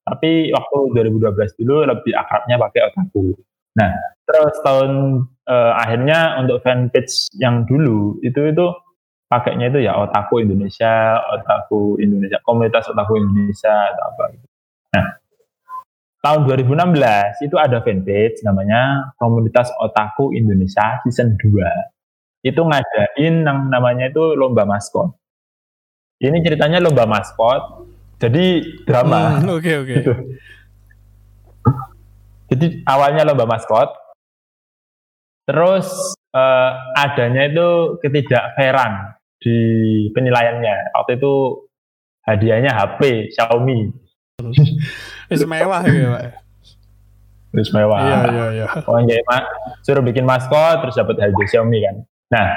[0.00, 3.36] Tapi waktu 2012 dulu lebih akrabnya pakai otaku.
[3.78, 3.92] Nah,
[4.26, 8.66] terus tahun eh, akhirnya untuk fanpage yang dulu itu itu
[9.30, 14.46] pakainya itu ya otaku Indonesia, otaku Indonesia, komunitas otaku Indonesia atau apa gitu.
[14.90, 15.06] Nah,
[16.26, 22.42] tahun 2016 itu ada fanpage namanya komunitas otaku Indonesia season 2.
[22.42, 25.14] Itu ngadain yang namanya itu lomba maskot.
[26.18, 27.86] Ini ceritanya lomba maskot.
[28.18, 29.38] Jadi drama.
[29.38, 29.94] Hmm, Oke oke.
[29.94, 30.12] Gitu.
[32.50, 33.94] Jadi awalnya lomba maskot,
[35.46, 39.56] terus eh, adanya itu ketidakfairan di
[40.12, 40.92] penilaiannya.
[40.94, 41.32] Waktu itu
[42.22, 43.00] hadiahnya HP
[43.32, 43.88] Xiaomi,
[45.30, 46.22] Wis mewah ya, Pak.
[47.50, 47.98] terus mewah.
[47.98, 48.66] Iya iya iya.
[48.86, 49.48] Orang jadi ma-
[49.82, 51.96] suruh bikin maskot, terus dapat hadiah Xiaomi kan.
[52.30, 52.48] Nah,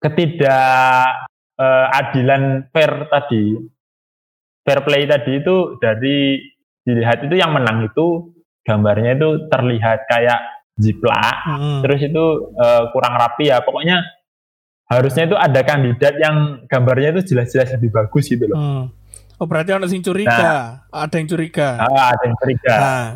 [0.00, 3.56] ketidak eh, adilan fair tadi,
[4.62, 6.40] fair play tadi itu dari
[6.80, 8.30] dilihat itu yang menang itu
[8.62, 10.40] gambarnya itu terlihat kayak
[10.76, 11.80] jiplak, Hmm.
[11.80, 13.60] terus itu eh, kurang rapi ya.
[13.60, 14.00] Pokoknya
[14.86, 18.56] harusnya itu ada kandidat yang gambarnya itu jelas-jelas lebih bagus gitu loh.
[18.56, 18.84] Hmm.
[19.36, 21.68] Oh berarti ada yang curiga, ada yang curiga.
[21.76, 22.74] Ah, ada yang curiga.
[22.80, 23.06] Nah,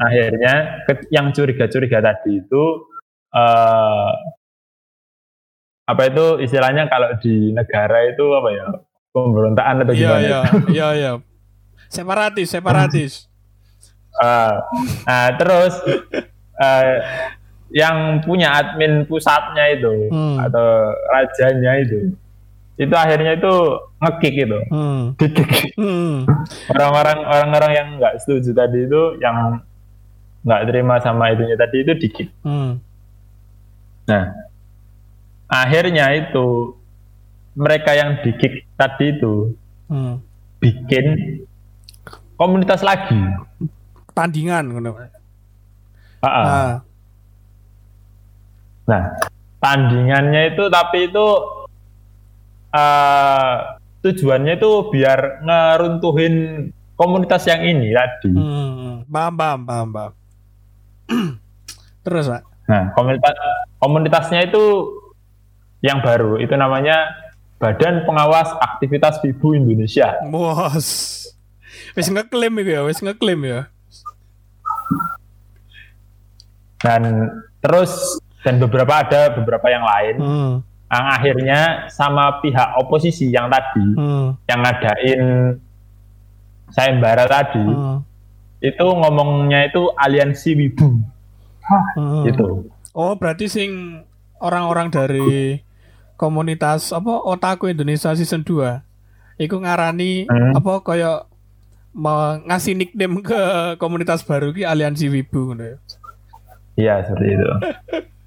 [0.00, 0.54] akhirnya
[0.88, 2.64] ke- yang curiga-curiga tadi itu
[3.28, 4.12] eh
[5.88, 8.66] apa itu istilahnya kalau di negara itu apa ya
[9.12, 10.20] pemberontakan atau iya gimana?
[10.24, 10.40] iya
[10.76, 11.12] iya iya.
[11.88, 13.12] Separatis, separatis.
[14.18, 14.54] Eh,
[15.08, 15.72] nah terus
[16.60, 16.94] eh,
[17.68, 20.40] yang punya admin pusatnya itu Hmm.
[20.40, 20.66] atau
[21.08, 22.16] rajanya itu
[22.78, 23.52] itu akhirnya itu
[23.98, 25.02] ngekick itu Hmm.
[25.14, 25.50] Di-kick.
[25.76, 26.24] Hmm.
[26.70, 29.60] orang-orang orang-orang yang nggak setuju tadi itu yang
[30.46, 32.80] nggak terima sama itunya tadi itu dikit Hmm.
[34.08, 34.24] Nah,
[35.44, 36.72] akhirnya itu
[37.52, 39.52] mereka yang di-kick tadi itu
[39.88, 40.24] Hmm.
[40.56, 41.04] bikin
[42.34, 43.18] komunitas lagi.
[44.14, 44.72] Tandingan.
[46.18, 46.44] Ah, ah.
[46.46, 46.72] Ah.
[48.88, 49.02] Nah,
[49.60, 51.26] tandingannya itu tapi itu
[52.72, 53.56] eh,
[54.00, 56.34] tujuannya itu biar ngeruntuhin
[56.96, 58.32] komunitas yang ini tadi.
[58.32, 59.04] Hmm.
[59.06, 60.12] Paham, paham, paham, paham.
[62.04, 62.42] Terus, Pak.
[62.68, 63.34] Nah, komunitas
[63.80, 64.64] komunitasnya itu
[65.80, 67.16] yang baru itu namanya
[67.58, 70.20] Badan Pengawas Aktivitas Wibu Indonesia.
[70.28, 71.16] Bos.
[71.96, 73.60] Wis ngeklaim itu ya, wis ngeklaim ya.
[76.78, 80.52] Dan terus dan beberapa ada beberapa yang lain Hmm.
[80.88, 81.60] yang akhirnya
[81.92, 84.40] sama pihak oposisi yang tadi Hmm.
[84.48, 85.20] yang ngadain
[86.72, 88.00] sayembara tadi Hmm.
[88.64, 90.96] itu ngomongnya itu aliansi wibu
[91.68, 92.24] Hmm.
[92.24, 92.72] gitu.
[92.96, 94.00] Oh, berarti sing
[94.40, 95.60] orang-orang dari
[96.16, 98.80] komunitas apa Otaku Indonesia season 2
[99.36, 100.56] iku ngarani Hmm.
[100.56, 100.80] apa
[101.92, 103.40] mau ngasih nickname ke
[103.76, 105.76] komunitas baru ki aliansi wibu ya.
[106.78, 107.50] Iya seperti itu.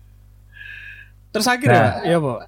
[1.32, 2.06] Terus akhirnya Nah.
[2.06, 2.40] ya, Pak.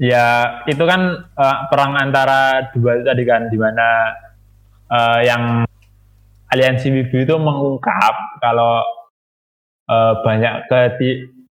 [0.00, 0.26] Ya
[0.64, 4.16] itu kan eh, perang antara dua tadi kan di mana
[4.88, 5.68] eh, yang
[6.48, 8.80] aliansi wibu itu mengungkap kalau
[9.84, 11.10] eh, banyak keti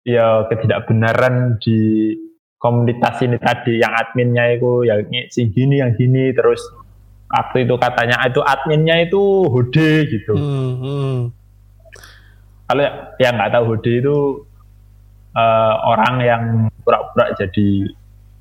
[0.05, 2.13] ya ketidakbenaran di
[2.61, 5.01] komunitas ini tadi yang adminnya itu yang
[5.33, 6.61] sing gini yang gini terus
[7.33, 11.17] waktu itu katanya itu adminnya itu hode gitu Hmm, hmm.
[12.69, 12.85] kalau
[13.17, 14.17] yang nggak tahu hode itu
[15.35, 16.43] eh, orang yang
[16.81, 17.91] pura-pura jadi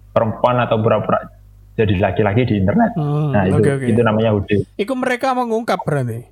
[0.10, 1.26] perempuan atau pura-pura
[1.74, 2.94] jadi laki-laki di internet.
[2.94, 3.86] Hmm, Nah itu oke, oke.
[3.90, 4.52] itu namanya UD.
[4.78, 6.30] Iku mereka mengungkap berarti.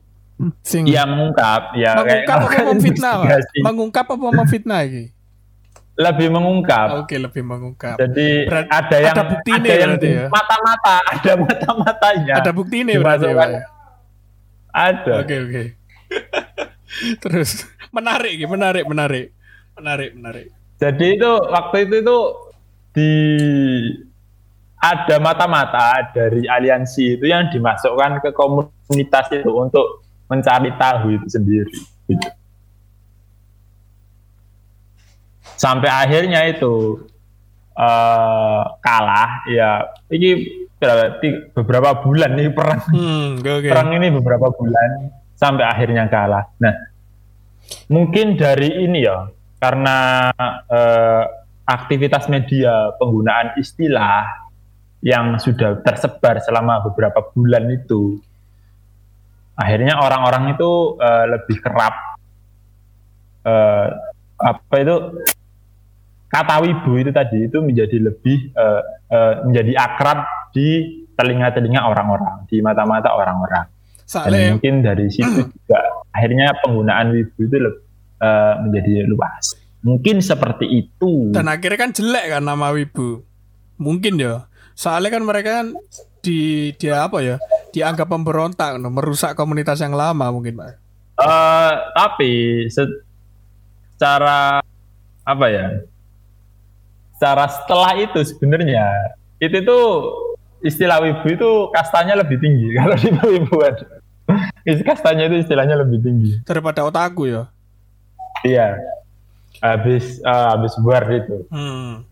[0.65, 3.13] Sing Iya mengungkap, ya kayak mengungkap apa memfitnah.
[3.61, 5.05] Mengungkap apa memfitnah iki?
[6.01, 6.87] Lebih mengungkap.
[7.05, 8.01] Oke, lebih mengungkap.
[8.01, 10.25] Jadi Berarti ada yang ada bukti ada yang ya?
[10.33, 12.33] mata-mata, ada mata-matanya.
[12.41, 13.61] Ada bukti ini berarti ya, ya?
[14.73, 15.13] Ada.
[15.21, 15.63] Oke, oke.
[17.21, 19.25] Terus menarik, menarik, menarik.
[19.75, 20.47] Menarik, menarik.
[20.77, 22.17] Jadi itu waktu itu itu
[22.91, 23.11] di
[24.75, 31.75] ada mata-mata dari aliansi itu yang dimasukkan ke komunitas itu untuk mencari tahu itu sendiri.
[32.07, 32.27] gitu.
[35.55, 37.05] Sampai akhirnya itu
[37.71, 40.29] eh, kalah ya ini
[40.75, 43.69] berapa- ti- beberapa bulan nih perang Hmm, oke.
[43.69, 46.49] perang ini beberapa bulan sampai akhirnya kalah.
[46.57, 46.73] Nah,
[47.87, 49.29] mungkin dari ini ya,
[49.61, 49.97] karena
[50.65, 51.23] eh,
[51.69, 54.25] aktivitas media penggunaan istilah
[55.05, 58.17] yang sudah tersebar selama beberapa bulan itu,
[59.53, 61.93] akhirnya orang-orang itu eh, lebih kerap
[63.45, 63.87] eh,
[64.41, 64.95] apa itu
[66.25, 68.81] kata wibu itu tadi itu menjadi lebih eh,
[69.13, 70.25] eh, menjadi akrab
[70.57, 73.69] di telinga-telinga orang-orang, di mata-mata orang-orang.
[74.25, 77.90] Dan mungkin dari situ juga akhirnya penggunaan wibu itu leb-
[78.21, 79.57] eh, menjadi luas.
[79.81, 81.33] Mungkin seperti itu.
[81.33, 83.25] dan akhirnya kan jelek kan nama Wibu.
[83.81, 84.45] Mungkin ya.
[84.77, 85.67] Soalnya kan mereka kan
[86.21, 87.41] di dia apa ya?
[87.73, 90.77] Dianggap pemberontak, no, merusak komunitas yang lama mungkin, Pak.
[91.17, 92.31] Eh, tapi
[92.69, 93.01] se-
[93.97, 94.61] secara
[95.25, 95.81] apa ya?
[97.17, 98.85] Secara setelah itu sebenarnya
[99.37, 99.85] itu tuh
[100.61, 103.73] istilah wibu itu kastanya lebih tinggi kalau di wibuan.
[104.85, 106.31] Kastanya itu istilahnya lebih tinggi.
[106.45, 107.49] Daripada otaku ya.
[108.45, 108.77] Iya.
[109.61, 111.45] Habis eh, habis buar itu.
[111.53, 112.05] Hmm.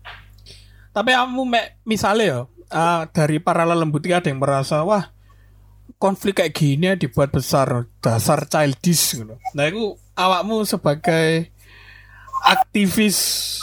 [0.90, 1.42] Tapi kamu
[1.86, 2.38] misalnya ya
[2.70, 5.10] ah, dari para lelembut ini ada yang merasa wah
[6.00, 9.34] konflik kayak gini dibuat besar dasar childish gitu.
[9.54, 11.50] Nah itu awakmu sebagai
[12.46, 13.58] aktivis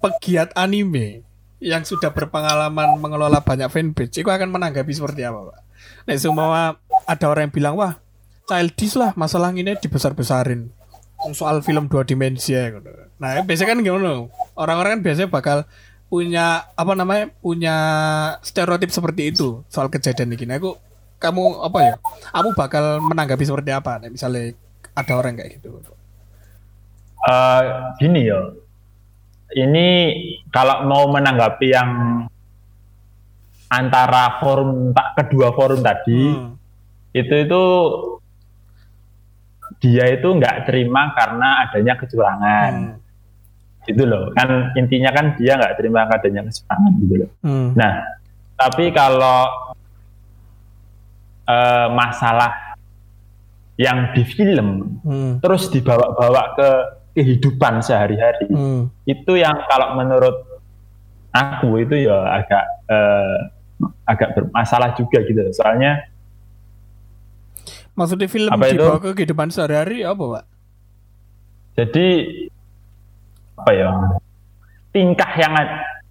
[0.00, 1.24] pegiat anime
[1.64, 5.58] yang sudah berpengalaman mengelola banyak fanpage, itu akan menanggapi seperti apa, Pak?
[6.04, 6.76] Nah, semua
[7.08, 7.96] ada orang yang bilang, wah,
[8.44, 10.68] childish lah, masalah ini dibesar-besarin.
[11.32, 12.68] Soal film dua dimensi ya.
[12.68, 12.90] gitu.
[13.16, 14.28] Nah, biasanya kan gimana?
[14.52, 15.64] Orang-orang kan biasanya bakal
[16.12, 17.76] punya apa namanya punya
[18.44, 20.44] stereotip seperti itu soal kejadian ini.
[20.44, 20.76] Nah, aku
[21.16, 21.94] kamu apa ya?
[22.30, 23.96] Kamu bakal menanggapi seperti apa?
[23.98, 24.52] Nah, misalnya
[24.92, 25.80] ada orang kayak gitu.
[27.24, 27.60] Eh,
[27.96, 28.36] gini ya,
[29.56, 29.86] ini
[30.52, 31.90] kalau mau menanggapi yang
[33.66, 36.54] antara forum tak kedua forum tadi Hmm.
[37.10, 37.62] itu itu
[39.84, 43.84] dia itu nggak terima karena adanya kecurangan Hmm.
[43.84, 47.76] gitu loh kan intinya kan dia nggak terima adanya kecurangan gitu loh Hmm.
[47.76, 48.00] nah
[48.56, 49.44] tapi kalau
[51.44, 52.80] eh, masalah
[53.76, 55.36] yang di film Hmm.
[55.44, 56.68] terus dibawa-bawa ke
[57.14, 58.88] kehidupan sehari-hari Hmm.
[59.04, 60.34] itu yang kalau menurut
[61.28, 63.38] aku itu ya agak eh,
[64.06, 66.08] agak bermasalah juga gitu soalnya
[67.94, 68.74] Maksudnya film Apa itu?
[68.76, 70.44] dibawa ke kehidupan sehari-hari apa, Pak?
[71.74, 72.06] jadi
[73.56, 73.90] apa ya
[74.90, 75.52] tingkah yang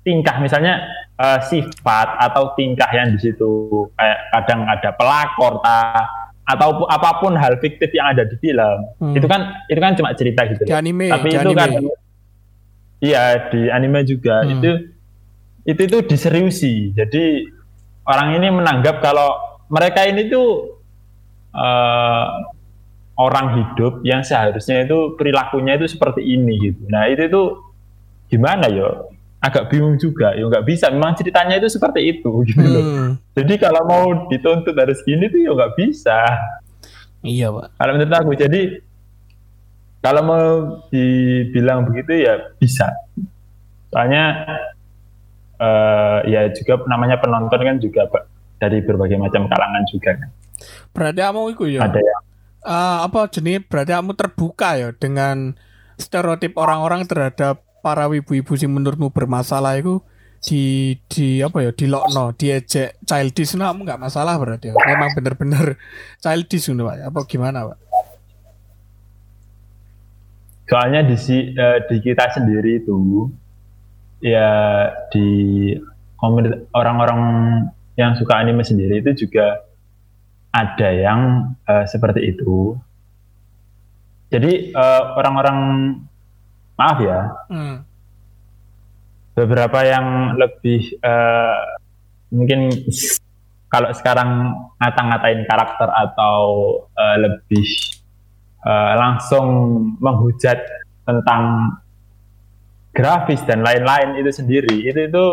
[0.02, 0.76] tingkah misalnya
[1.16, 3.48] eh, sifat atau tingkah yang di situ
[3.94, 6.04] kayak kadang ada pelakor ta,
[6.44, 9.16] atau apa pun hal fiktif yang ada di film Hmm.
[9.16, 11.56] itu kan itu kan cuma cerita gitu Di anime, tapi di itu anime.
[11.56, 11.70] kan
[13.00, 14.52] iya di anime juga Hmm.
[14.54, 14.72] itu
[15.64, 17.48] itu itu diseriusi jadi
[18.04, 19.32] orang ini menganggap kalau
[19.70, 20.76] mereka ini tuh
[21.54, 22.28] eh,
[23.14, 26.82] orang hidup yang seharusnya itu perilakunya itu seperti ini gitu.
[26.90, 27.48] Nah itu tuh
[28.30, 28.90] gimana ya?
[29.44, 30.34] Agak bingung juga.
[30.34, 30.90] Ya nggak bisa.
[30.90, 32.84] Memang ceritanya itu seperti itu gitu loh.
[32.84, 33.12] Hmm.
[33.38, 36.20] jadi kalau mau dituntut harus gini tuh ya nggak bisa.
[37.24, 37.80] Iya, Pak.
[37.80, 38.62] kalau menurut aku jadi
[40.04, 40.48] kalau mau
[40.92, 42.92] dibilang begitu ya bisa.
[43.94, 44.24] Soalnya
[45.62, 48.24] eh, ya juga namanya penonton kan juga Pak,
[48.60, 50.30] dari berbagai macam kalangan juga kan
[50.96, 51.82] Berarti kamu itu ya.
[51.88, 52.22] ada yang
[52.64, 53.68] Ah, apa jenis?
[53.68, 55.52] Berarti kamu terbuka ya dengan
[56.00, 60.00] stereotip orang-orang terhadap para ibu-ibu sing menurutmu bermasalah itu
[60.44, 63.04] di di apa ya di lokno diejek.
[63.04, 64.76] Childish nah, kamu nggak masalah berarti ya?
[64.80, 65.76] Memang bener-bener
[66.24, 67.04] childish gitu pak.
[67.04, 67.78] Apa gimana pak?
[70.72, 73.28] Soalnya di si- eh, di kita sendiri itu
[74.24, 74.48] ya
[75.12, 75.28] di
[76.16, 77.20] komunitas orang-orang
[78.00, 79.60] yang suka anime sendiri itu juga
[80.54, 81.22] ada yang
[81.66, 82.78] eh, seperti itu
[84.30, 85.60] jadi eh, orang-orang
[86.78, 87.78] maaf ya hmm.
[89.34, 91.62] beberapa yang lebih eh,
[92.30, 92.70] mungkin
[93.74, 96.38] kalau sekarang ngata-ngatain karakter atau
[96.94, 97.68] eh, lebih
[98.62, 99.48] eh, langsung
[99.98, 100.62] menghujat
[101.04, 101.74] tentang
[102.94, 105.26] grafis dan lain-lain itu sendiri itu itu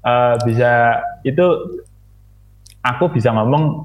[0.00, 0.72] eh, bisa
[1.28, 1.46] itu
[2.80, 3.84] aku bisa ngomong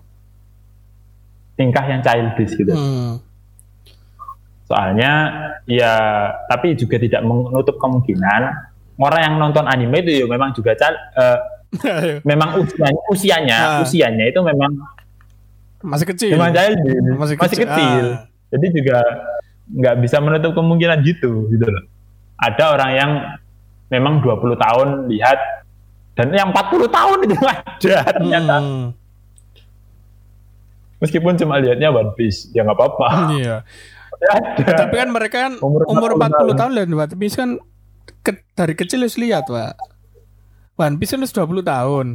[1.62, 3.21] tingkah yang childish gitu Hmm.
[4.65, 5.12] soalnya
[5.67, 5.93] ya
[6.47, 8.41] tapi juga tidak menutup kemungkinan
[8.97, 11.38] orang yang nonton anime itu ya memang juga eh,
[12.24, 13.80] memang usianya usianya Ah.
[13.80, 14.71] usianya itu memang
[15.82, 16.36] Masih kecil.
[16.36, 17.67] memang childish Masih masih, kecil.
[17.67, 18.26] kecil, Ah.
[18.50, 18.97] jadi juga
[19.71, 21.84] nggak bisa menutup kemungkinan gitu gitu loh
[22.38, 23.12] ada orang yang
[23.88, 25.39] memang 20 tahun lihat
[26.13, 28.88] dan yang 40 tahun itu ada ternyata Hmm.
[31.01, 33.57] Meskipun cuma lihatnya One Piece ya nggak apa-apa Iya.
[34.21, 37.57] ada Tapi kan mereka kan Umur umur, 40 40 tahun dan One Piece kan
[38.21, 39.81] ke- dari kecil harus lihat, Pak.
[40.75, 42.07] One Piece kan harus 20 tahun.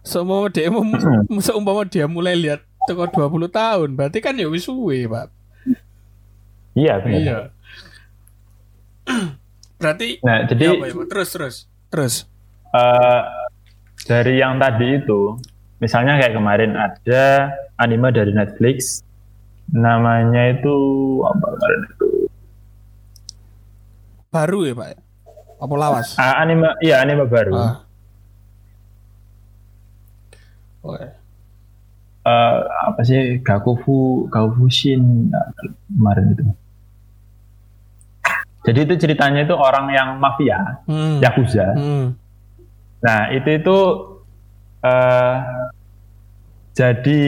[0.00, 0.80] Seumpama dia mau
[1.40, 5.28] seumpama dia mulai lihat toko 20 tahun, berarti kan ya wis suwe, Pak.
[6.72, 7.16] iya benar.
[7.18, 7.38] Iya.
[9.74, 11.56] berarti nah jadi ya, apa ya, terus terus
[11.88, 12.14] terus.
[12.70, 13.22] eh,
[14.02, 15.36] dari yang tadi itu,
[15.78, 19.02] misalnya kayak kemarin ada anime dari Netflix,
[19.72, 20.74] namanya itu
[21.26, 22.08] apa kemarin itu?
[24.30, 24.88] Baru ya, Pak.
[25.62, 26.08] Apa lawas?
[26.18, 27.54] Ah, anime, iya anime baru.
[27.54, 27.74] Ah.
[30.84, 31.06] Oke.
[32.24, 32.58] Eh,
[32.88, 35.44] apa sih Gakufu Gakufushin nah,
[35.92, 36.44] kemarin itu.
[38.64, 41.20] Jadi itu ceritanya itu orang yang mafia, Hmm.
[41.20, 41.76] yakuza.
[41.76, 42.16] Hmm.
[43.04, 43.76] Nah itu itu
[44.84, 45.34] eh
[46.74, 47.20] jadi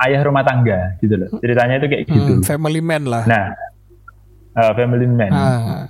[0.00, 1.28] ayah rumah tangga gitu loh.
[1.38, 2.32] Ceritanya itu kayak gitu.
[2.34, 3.22] Hmm, family man lah.
[3.22, 3.46] Nah,
[4.54, 5.30] eh, family man.
[5.30, 5.84] Ah.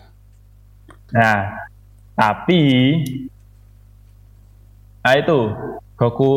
[1.09, 1.39] Nah,
[2.13, 2.63] tapi
[4.99, 5.39] nah itu
[5.95, 6.31] Goku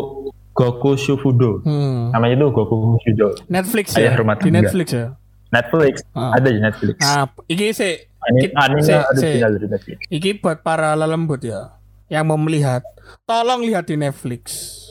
[0.52, 1.60] Goku Shufudo.
[1.62, 2.14] Hmm.
[2.14, 3.34] Namanya itu Goku Shufudo.
[3.48, 4.20] Netflix Ayah ya.
[4.20, 4.62] rumah Di tangga.
[4.62, 5.08] Netflix ya.
[5.52, 6.32] Netflix Ah.
[6.32, 6.96] ada di Netflix.
[6.98, 9.98] Nah, iki sih Ini anime se- Netflix.
[10.08, 11.74] Iki buat para lelembut ya
[12.12, 12.84] yang mau melihat,
[13.24, 14.43] tolong lihat di Netflix,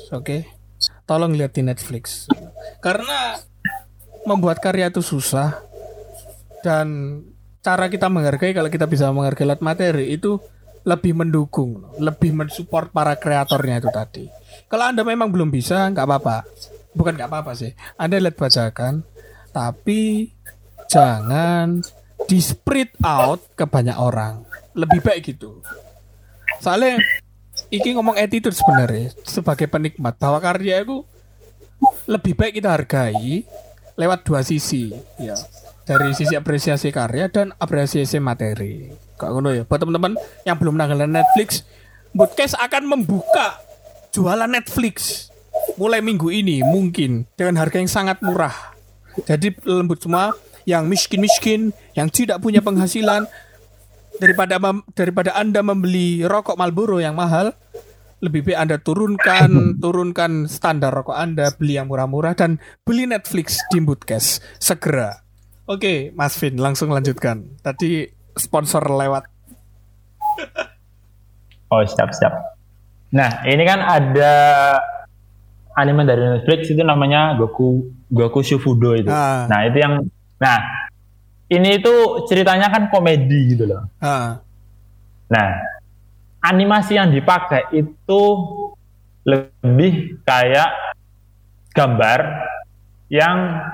[0.08, 0.48] oke?
[1.04, 2.24] Tolong lihat di Netflix.
[2.80, 3.36] Karena
[4.24, 5.60] membuat karya itu susah
[6.64, 7.20] dan
[7.60, 10.40] cara kita menghargai kalau kita bisa menghargai lewat materi itu
[10.88, 14.24] lebih mendukung, lebih mensupport para kreatornya itu tadi.
[14.64, 16.48] Kalau anda memang belum bisa, nggak apa-apa.
[16.96, 17.76] Bukan nggak apa-apa sih.
[18.00, 19.04] Anda lihat bajakan,
[19.52, 20.32] tapi
[20.88, 21.84] jangan
[22.24, 24.40] di spread out ke banyak orang.
[24.72, 25.60] Lebih baik gitu.
[26.60, 27.00] Soalnya
[27.72, 31.02] iki ngomong attitude sebenarnya sebagai penikmat bahwa karya itu
[32.04, 33.48] lebih baik kita hargai
[33.96, 35.34] lewat dua sisi ya.
[35.88, 38.92] Dari sisi apresiasi karya dan apresiasi materi.
[39.18, 39.62] Kok ngono ya.
[39.66, 40.14] Buat teman-teman
[40.46, 41.66] yang belum nanggalan Netflix
[42.14, 43.58] Bootcast akan membuka
[44.10, 45.26] jualan Netflix
[45.78, 48.54] mulai minggu ini mungkin dengan harga yang sangat murah.
[49.26, 50.34] Jadi lembut semua
[50.66, 53.26] yang miskin-miskin yang tidak punya penghasilan
[54.20, 57.56] daripada mem- daripada Anda membeli rokok Marlboro yang mahal,
[58.20, 59.50] lebih baik Anda turunkan
[59.82, 65.24] turunkan standar rokok Anda, beli yang murah-murah dan beli Netflix di Bootcast segera.
[65.64, 67.46] Oke, Mas Vin, langsung lanjutkan.
[67.64, 68.04] Tadi
[68.36, 69.24] sponsor lewat.
[71.70, 72.34] Oh siap siap.
[73.14, 74.34] Nah ini kan ada
[75.78, 79.06] anime dari Netflix itu namanya Goku Goku Shufudo itu.
[79.06, 79.46] Ah.
[79.46, 80.02] Nah itu yang
[80.42, 80.89] nah
[81.50, 83.90] ini itu ceritanya kan komedi gitu loh.
[83.98, 84.38] Ah,
[85.28, 85.50] Nah
[86.40, 88.22] animasi yang dipakai itu
[89.26, 90.70] lebih kayak
[91.70, 92.20] gambar
[93.12, 93.66] yang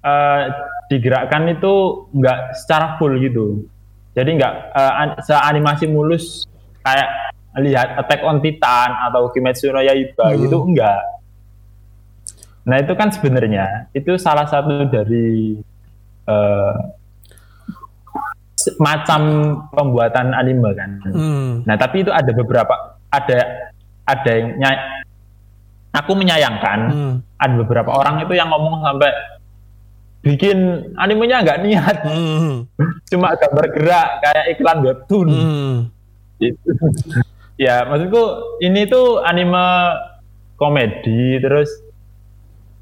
[0.00, 0.42] eh,
[0.88, 3.68] digerakkan itu nggak secara full gitu.
[4.16, 6.48] Jadi nggak eh, an- seanimasi mulus
[6.82, 7.08] kayak
[7.58, 10.40] lihat Attack on Titan atau Kimetsu no Yaiba Hmm.
[10.40, 11.02] gitu enggak.
[12.68, 15.56] Nah itu kan sebenarnya itu salah satu dari
[16.24, 16.76] se-
[18.82, 19.20] macam
[19.70, 20.90] pembuatan anime kan.
[21.06, 23.38] hmm, Nah tapi itu ada beberapa ada
[24.02, 24.76] ada yang
[25.94, 29.10] aku menyayangkan hmm, ada beberapa orang itu yang ngomong sampai
[30.18, 30.58] bikin
[30.98, 32.66] animenya nggak niat hmm,
[33.08, 35.74] cuma gambar gerak kayak iklan webtoon hmm.
[36.38, 36.70] Gitu.
[37.64, 38.22] ya maksudku
[38.62, 39.62] ini tuh anime
[40.58, 41.70] komedi terus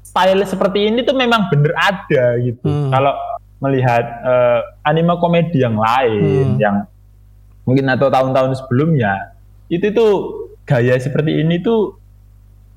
[0.01, 2.89] style seperti ini tuh memang bener ada gitu Hmm.
[2.89, 3.13] kalau
[3.57, 6.61] melihat eh, anime komedi yang lain Hmm.
[6.61, 6.75] yang
[7.65, 9.35] mungkin atau tahun-tahun sebelumnya
[9.67, 10.13] itu tuh
[10.63, 11.97] gaya seperti ini tuh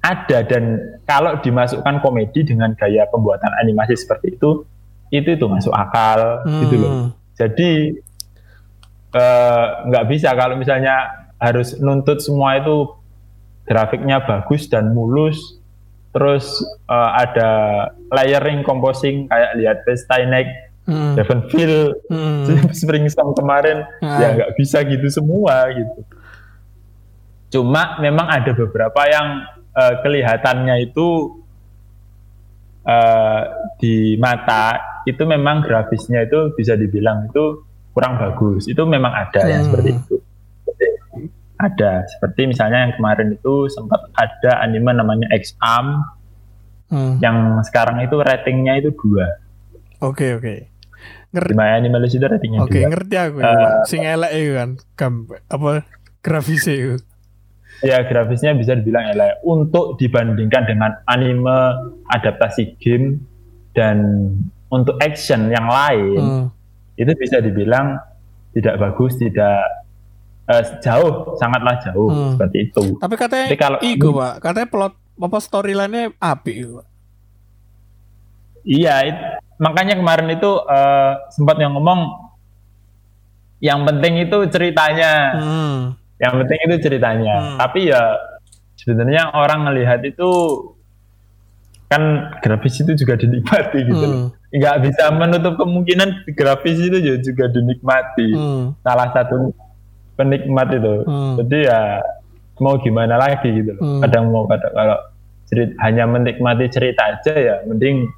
[0.01, 4.65] ada dan kalau dimasukkan komedi dengan gaya pembuatan animasi seperti itu
[5.11, 7.09] itu itu masuk akal gitu loh Hmm.
[7.37, 7.71] jadi
[9.13, 12.95] eh, nggak bisa kalau misalnya harus nuntut semua itu
[13.65, 15.59] grafiknya bagus dan mulus
[16.11, 16.59] terus
[16.89, 17.51] eh, ada
[18.11, 21.15] layering composing kayak lihat Pestainek Hmm.
[21.15, 22.43] Devonville Hmm.
[22.75, 24.19] Spring Storm kemarin Ah.
[24.19, 26.03] ya nggak bisa gitu semua gitu
[27.51, 29.27] cuma memang ada beberapa yang
[29.71, 31.39] eh, kelihatannya itu
[32.83, 33.43] eh,
[33.77, 39.63] di mata itu memang grafisnya itu bisa dibilang itu kurang bagus itu memang ada yang
[39.63, 39.69] Hmm.
[39.71, 40.17] seperti itu
[41.57, 46.19] ada seperti misalnya yang kemarin itu sempat ada anime namanya X-Arm
[46.91, 47.23] Hmm.
[47.23, 49.39] yang sekarang itu ratingnya itu dua
[50.01, 50.70] Oke oke.
[51.31, 51.53] Ngerti.
[51.55, 53.39] Anime List itu ratingnya Oke, dua ngerti aku.
[53.39, 53.71] Eh, Pak.
[53.87, 54.71] Sing elek itu kan.
[54.95, 55.15] Gam
[55.47, 55.71] apa
[56.21, 56.97] grafisnya itu.
[57.81, 61.49] ya grafisnya bisa dibilang elek untuk dibandingkan dengan anime
[62.07, 63.25] adaptasi game
[63.73, 63.97] dan
[64.69, 66.47] untuk action yang lain Hmm.
[66.95, 67.97] itu bisa dibilang
[68.53, 69.65] tidak bagus tidak
[70.45, 72.31] eh, jauh sangatlah jauh Hmm.
[72.37, 74.35] seperti itu Tapi katanya Tapi kalau- iku, Pak.
[74.43, 76.85] Katanya plot apa storyline-nya Pak.
[78.63, 82.33] iya it- makanya kemarin itu eh, sempat yang ngomong
[83.61, 85.79] yang penting itu ceritanya Hmm.
[86.17, 87.57] yang penting itu ceritanya Hmm.
[87.61, 88.17] tapi ya
[88.75, 90.29] sebenarnya orang melihat itu
[91.91, 92.03] kan
[92.41, 94.07] grafis itu juga dinikmati gitu.
[94.07, 94.27] Hmm.
[94.51, 98.65] nggak bisa menutup kemungkinan grafis itu juga, juga dinikmati Hmm.
[98.81, 99.53] salah satu
[100.17, 101.37] penikmat itu Hmm.
[101.39, 101.81] jadi ya
[102.59, 104.01] mau gimana lagi gitu loh Hmm.
[104.01, 104.99] kadang mau kadang kalau
[105.47, 108.09] cerit, hanya menikmati cerita aja ya mending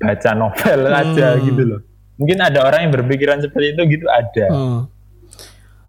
[0.00, 1.44] baca novel aja Hmm.
[1.44, 1.80] gitu loh
[2.16, 4.80] mungkin ada orang yang berpikiran seperti itu gitu ada Hmm.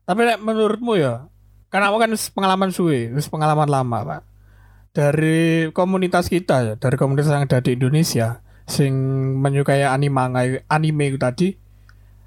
[0.01, 1.24] Tapi menurutmu ya,
[1.72, 4.22] karena aku kan pengalaman suwe, pengalaman lama, Pak.
[4.91, 8.91] Dari komunitas kita ya, dari komunitas yang ada di Indonesia, sing
[9.39, 10.20] menyukai anime
[10.68, 11.47] anime itu tadi,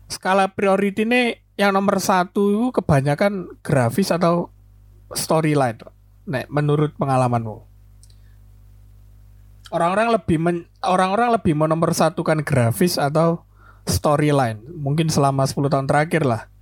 [0.09, 4.49] skala priority ini yang nomor satu itu kebanyakan grafis atau
[5.13, 5.77] storyline.
[6.25, 7.74] Nek menurut pengalamanmu.
[9.75, 10.39] Orang-orang lebih
[10.87, 13.43] orang-orang lebih menomorsatukan grafis atau
[13.83, 14.63] storyline.
[14.71, 16.55] Mungkin selama 10 tahun terakhir lah.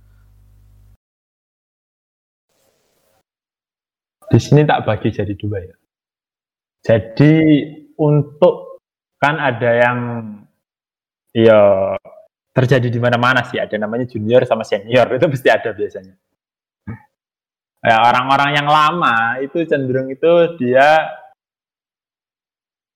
[4.33, 5.75] di sini tak bagi jadi dua ya.
[6.81, 7.33] Jadi
[8.01, 8.81] untuk
[9.21, 9.97] kan ada yang
[11.37, 11.93] ya
[12.49, 16.17] terjadi di mana-mana sih ada namanya junior sama senior itu pasti ada biasanya.
[17.83, 21.13] Ya, orang-orang yang lama itu cenderung itu dia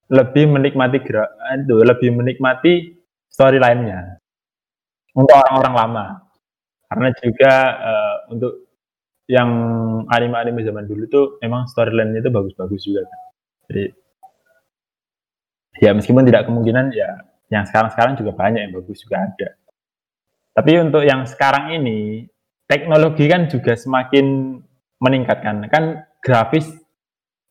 [0.07, 2.95] lebih menikmati gra- itu lebih menikmati
[3.27, 4.19] storyline-nya
[5.17, 6.05] untuk orang-orang lama
[6.87, 7.53] karena juga
[7.83, 8.53] eh, untuk
[9.27, 9.49] yang
[10.07, 13.03] anime-anime zaman dulu tuh memang storyline-nya itu bagus-bagus juga.
[13.67, 13.91] Jadi
[15.83, 19.49] ya meskipun tidak kemungkinan ya yang sekarang-sekarang juga banyak yang bagus juga ada.
[20.55, 22.25] Tapi untuk yang sekarang ini
[22.65, 24.57] teknologi kan juga semakin
[25.03, 25.67] meningkatkan.
[25.69, 26.65] Kan grafis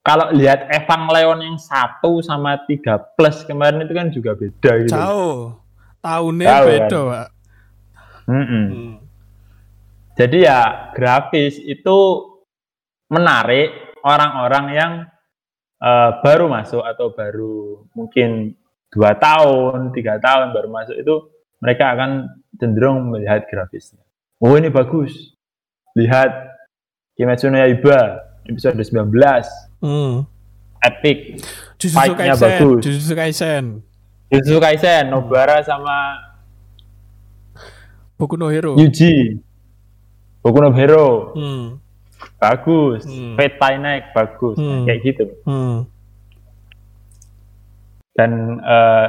[0.07, 4.95] kalau lihat Evang Leon yang satu sama 3 plus kemarin itu kan juga beda gitu.
[4.95, 5.59] Jauh.
[5.99, 7.11] Tahunnya Jauh, beda, kan?
[7.11, 7.29] Pak.
[8.31, 8.67] Mm-mm.
[8.71, 8.95] Hmm.
[10.15, 11.99] Jadi ya grafis itu
[13.11, 14.93] menarik orang-orang yang
[15.83, 18.55] eh, baru masuk atau baru mungkin
[18.95, 24.07] dua tahun, tiga tahun baru masuk itu mereka akan cenderung melihat grafisnya.
[24.39, 25.35] Oh ini bagus.
[25.99, 26.31] Lihat
[27.19, 29.11] Kimetsu no Yaiba episode 19
[29.81, 30.25] Hmm.
[30.83, 31.41] epic.
[31.77, 32.81] Jujutsu Fight-nya Kaisen, bagus.
[32.85, 33.65] Jujutsu Kaisen,
[34.33, 36.17] Jujutsu Kaisen, Nobara sama
[38.17, 38.73] Boku no Hero.
[38.81, 39.37] Yuji.
[40.41, 41.77] Boku no Hero Hmm.
[42.41, 43.05] bagus.
[43.05, 43.37] Hmm.
[43.37, 44.57] Fate Stay Night bagus.
[44.57, 44.85] Hmm.
[44.89, 45.25] Kayak gitu.
[45.45, 45.85] Hmm.
[48.17, 48.33] dan
[48.65, 49.09] eh,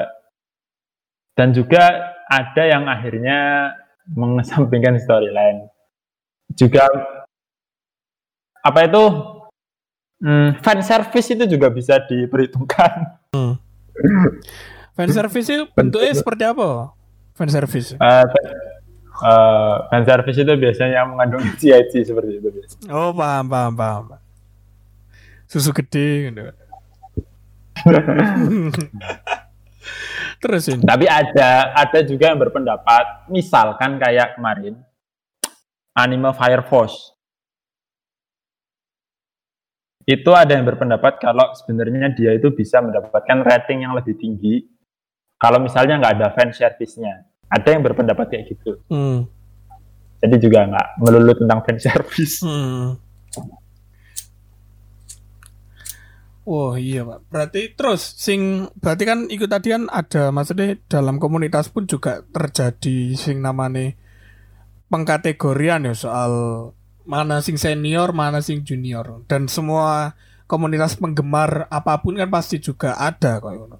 [1.31, 3.71] dan juga ada yang akhirnya
[4.11, 5.71] mengesampingkan storyline
[6.59, 6.83] juga
[8.59, 9.03] apa itu
[10.23, 13.17] hmm, fan service itu juga bisa diperhitungkan
[14.97, 16.89] Fan service itu bentuknya seperti apa?
[17.37, 17.93] Fan service.
[17.93, 18.49] Eh, fan-
[19.21, 22.89] eh, fan service itu biasanya mengandung CIC seperti itu biasanya.
[22.89, 24.05] Oh, paham, paham, paham.
[25.45, 26.41] Susu gede gitu.
[30.37, 30.85] Terus ini.
[30.85, 34.77] tapi ada ada juga yang berpendapat misalkan kayak kemarin
[35.97, 37.16] anime Fire Force
[40.07, 44.63] itu ada yang berpendapat kalau sebenarnya dia itu bisa mendapatkan rating yang lebih tinggi
[45.35, 47.27] kalau misalnya nggak ada fan service-nya.
[47.51, 48.79] Ada yang berpendapat kayak gitu.
[48.87, 49.27] Hmm.
[50.23, 52.39] Jadi juga nggak melulu tentang fan service.
[52.39, 52.95] Hmm.
[56.47, 57.27] Oh iya pak.
[57.27, 63.11] Berarti terus sing berarti kan ikut tadi kan ada maksudnya dalam komunitas pun juga terjadi
[63.19, 63.91] sing namanya
[64.87, 66.31] pengkategorian ya soal
[67.07, 70.13] mana sing senior, mana sing junior dan semua
[70.45, 73.79] komunitas penggemar apa pun kan pasti juga ada kok.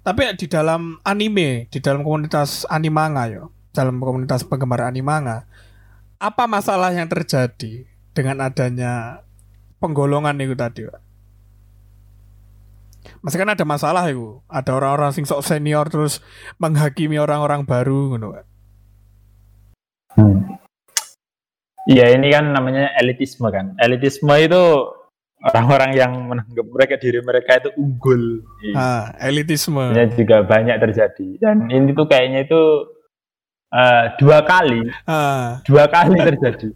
[0.00, 5.44] Tapi di dalam anime, di dalam komunitas animanga yo, dalam komunitas penggemar animanga,
[6.16, 7.84] apa masalah yang terjadi
[8.16, 9.20] dengan adanya
[9.78, 11.02] penggolongan itu tadi, Pak?
[13.20, 14.40] Masih kan ada masalah itu.
[14.48, 16.24] Ada orang-orang sing sok senior terus
[16.56, 18.46] menghakimi orang-orang baru ngono, Pak.
[20.18, 20.58] Hmm.
[21.88, 23.72] Iya ini kan namanya elitisme kan.
[23.80, 24.62] Elitisme itu
[25.40, 28.44] orang-orang yang menganggap mereka diri mereka itu unggul.
[28.76, 29.96] Ah, elitisme.
[29.96, 31.40] Ini juga banyak terjadi.
[31.40, 32.62] Dan ini tuh kayaknya itu
[33.72, 36.68] eh, dua kali, Ah, dua kali terjadi.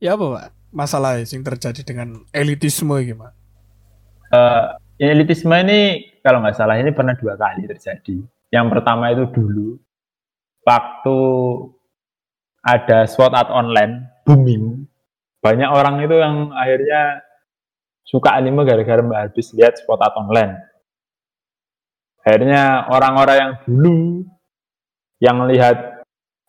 [0.00, 0.44] ya apa, Pak?
[0.74, 3.36] Masalah yang terjadi dengan elitisme gimana?
[4.32, 4.64] Eh,
[5.12, 5.80] elitisme ini
[6.24, 8.16] kalau nggak salah ini pernah dua kali terjadi.
[8.48, 9.76] Yang pertama itu dulu
[10.64, 11.18] waktu
[12.64, 14.88] ada SWOT art online booming,
[15.44, 17.20] banyak orang itu yang akhirnya
[18.04, 20.56] suka anime gara-gara mbak habis lihat SWOT art online.
[22.24, 23.98] Akhirnya orang-orang yang dulu
[25.20, 26.04] yang lihat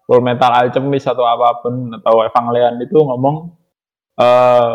[0.08, 3.52] Full Metal Alchemist atau apa pun atau Evangelion itu ngomong
[4.16, 4.72] eh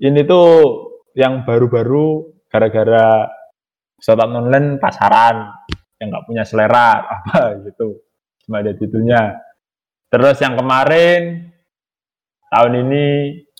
[0.00, 0.48] ini tuh
[1.14, 3.30] yang baru-baru gara-gara
[4.02, 5.46] SWOT art online pasaran
[6.02, 8.02] yang nggak punya selera apa gitu.
[8.46, 9.38] Cuma ada titelnya
[10.10, 11.49] terus yang kemarin
[12.50, 13.06] tahun ini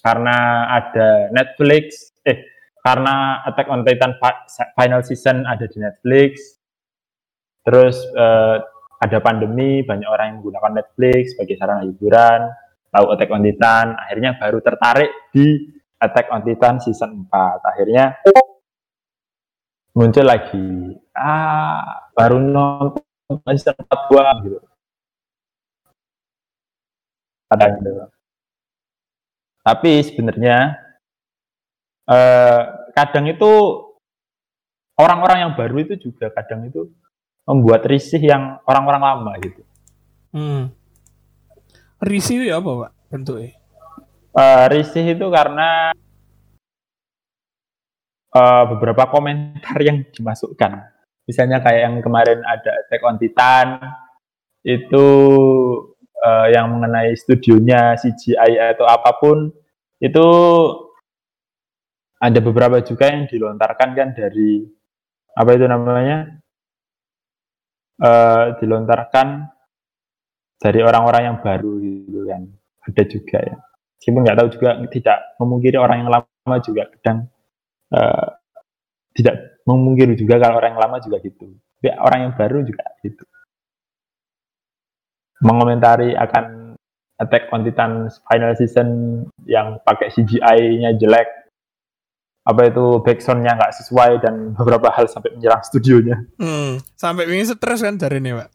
[0.03, 2.43] karena ada Netflix eh
[2.83, 4.17] karena Attack on Titan
[4.75, 6.59] final season ada di Netflix.
[7.61, 8.57] Terus eh,
[9.01, 12.51] ada pandemi banyak orang yang menggunakan Netflix sebagai sarana hiburan
[12.91, 15.71] tahu Attack on Titan akhirnya baru tertarik di
[16.01, 18.05] Attack on Titan season 4 akhirnya
[19.95, 20.97] muncul lagi.
[21.15, 24.59] Ah baru nonton season 4 gua gitu.
[27.51, 28.20] Ada gitu
[29.71, 30.75] tapi sebenarnya
[32.11, 33.51] eh, kadang itu
[34.99, 36.91] orang-orang yang baru itu juga kadang itu
[37.47, 39.63] membuat risih yang orang-orang lama gitu
[40.31, 40.71] Hmm.
[41.99, 42.91] Risih ya apa, Pak?
[43.11, 43.59] Bentuknya.
[44.31, 45.91] Eh, risih itu karena
[48.31, 50.87] eh, beberapa komentar yang dimasukkan.
[51.27, 53.67] Misalnya kayak yang kemarin ada Attack on Titan,
[54.63, 55.07] itu
[56.15, 59.51] eh, yang mengenai studionya CGI atau apa pun,
[60.01, 60.27] itu
[62.21, 64.65] ada beberapa juga yang dilontarkan kan dari
[65.37, 66.19] apa itu namanya?
[68.01, 69.45] Eh, dilontarkan
[70.61, 72.43] dari orang-orang yang baru gitu kan.
[72.81, 73.57] Ada juga ya
[74.01, 77.29] meskipun nggak tahu juga tidak memungkiri orang yang lama juga kadang
[77.93, 78.29] eh,
[79.13, 83.25] tidak memungkiri juga kalau orang yang lama juga gitu tapi orang yang baru juga gitu
[85.45, 86.45] mengomentari akan
[87.21, 88.89] Attack on Titan final season
[89.45, 91.29] yang pakai CGI-nya jelek
[92.41, 96.81] apa itu backsound-nya nggak sesuai dan beberapa hal sampai menyerang studionya Hmm.
[96.97, 98.51] Sampai ingin stres kan dari ini, Pak.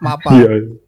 [0.00, 0.30] Mapa.
[0.32, 0.78] Iya.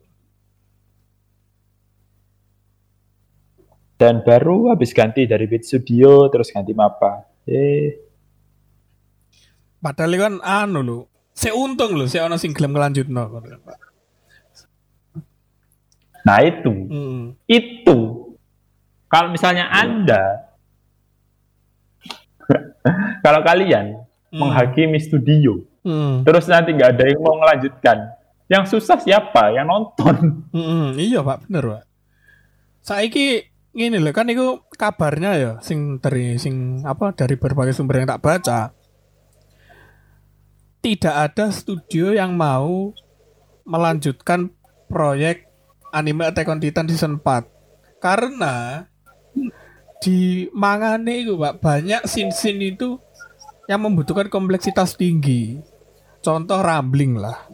[4.01, 8.09] dan baru habis ganti dari Beat Studio terus ganti mapa eh
[9.81, 10.99] Padahal kan anu lho.
[11.33, 13.23] Saya untung lho, saya ono sing gelem ngelanjutno.
[13.33, 13.90] Pak.
[16.23, 17.25] Nah itu Hmm.
[17.45, 17.99] itu
[19.07, 20.47] kalau misalnya anda
[23.25, 23.99] kalau kalian
[24.31, 24.47] Hmm.
[24.47, 26.23] menghakimi studio Hmm.
[26.23, 28.15] terus nanti nggak ada yang mau melanjutkan
[28.47, 30.15] yang susah siapa yang nonton
[30.55, 31.83] Hmm, iya Pak, bener Pak.
[32.81, 38.09] Saiki ngene lho kan itu kabarnya ya sing dari sing apa dari berbagai sumber yang
[38.09, 38.61] tak baca.
[40.79, 42.95] Tidak ada studio yang mau
[43.63, 44.49] melanjutkan
[44.87, 45.50] proyek
[45.91, 48.01] anime Attack on Titan season 4.
[48.01, 48.87] Karena
[50.01, 52.97] di mangane itu Pak banyak scene-scene itu
[53.69, 55.61] yang membutuhkan kompleksitas tinggi.
[56.25, 57.47] Contoh rambling lah.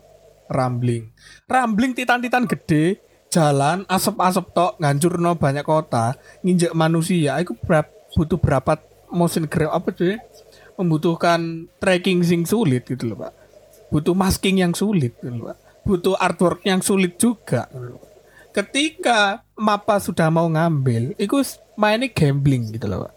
[0.46, 1.10] Rambling.
[1.50, 6.14] Rambling titan-titan gede, jalan asap-asap tok ngancurno banyak kota,
[6.46, 7.36] nginjek manusia.
[7.42, 8.78] Itu berapa, butuh berapa
[9.10, 10.16] motion grab apa tuh?
[10.78, 13.32] Membutuhkan tracking sing sulit gitu loh, Pak.
[13.90, 15.58] Butuh masking yang sulit gitu loh, Pak.
[15.86, 18.02] Butuh artwork yang sulit juga gitu loh.
[18.56, 21.36] Ketika Mapa sudah mau ngambil, itu
[21.76, 23.12] mainnya gambling gitu loh.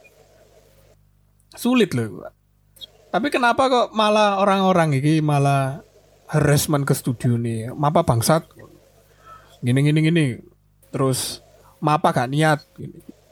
[1.55, 2.33] Sulit loh, Pak.
[3.09, 5.81] Tapi kenapa kok malah orang-orang ini malah
[6.27, 7.71] harassment ke studio nih?
[7.71, 8.45] Mapa bangsat.
[9.63, 10.25] Gini gini gini.
[10.91, 11.41] Terus
[11.79, 12.59] mapa gak niat.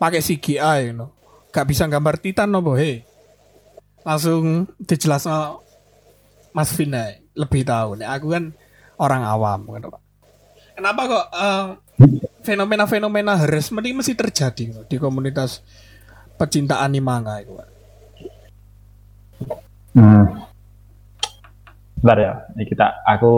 [0.02, 1.12] Pakai CGI you know.
[1.52, 3.04] Gak bisa gambar Titan no boy.
[4.02, 5.28] Langsung dijelas
[6.56, 8.08] Mas Vina lebih tahu nih.
[8.10, 8.56] Aku kan
[8.98, 10.02] orang awam gitu, Pak.
[10.74, 11.66] Kenapa kok eh,
[12.46, 15.62] fenomena-fenomena harassment ini mesti terjadi di komunitas
[16.38, 17.54] pecinta anime manga itu.
[19.98, 20.46] Hmm.
[21.98, 23.34] Bentar ya, ini kita aku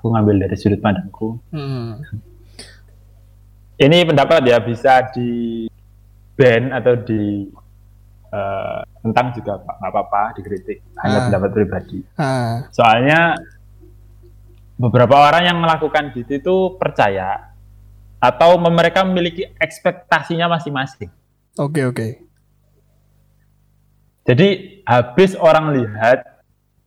[0.00, 1.36] aku ngambil dari sudut pandangku.
[1.52, 2.00] Hmm.
[3.78, 5.68] Ini pendapat ya bisa di
[6.34, 7.46] ban atau di
[8.28, 11.24] eh, tentang juga Pak, nggak apa-apa dikritik hanya Ah.
[11.28, 11.98] pendapat pribadi.
[12.16, 13.36] Ah, Soalnya
[14.76, 17.47] beberapa orang yang melakukan gitu itu percaya
[18.18, 21.10] atau mereka memiliki ekspektasinya masing-masing.
[21.54, 22.06] oke oke.
[24.28, 24.48] Jadi
[24.84, 26.20] habis orang lihat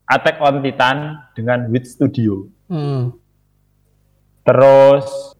[0.05, 3.15] Attack on Titan dengan Wit Studio, Hmm.
[4.43, 5.35] terus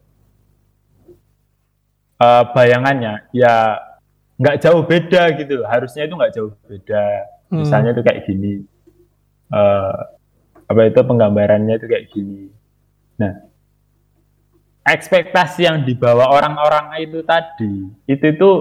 [2.18, 3.78] eh, bayangannya ya
[4.38, 7.06] nggak jauh beda gitu, harusnya itu nggak jauh beda.
[7.50, 7.62] Hmm.
[7.62, 8.64] Misalnya itu kayak gini,
[9.52, 9.98] eh,
[10.66, 12.50] apa itu penggambarannya itu kayak gini.
[13.20, 13.51] Nah,
[14.84, 17.74] ekspektasi yang dibawa orang-orang itu tadi,
[18.06, 18.52] itu itu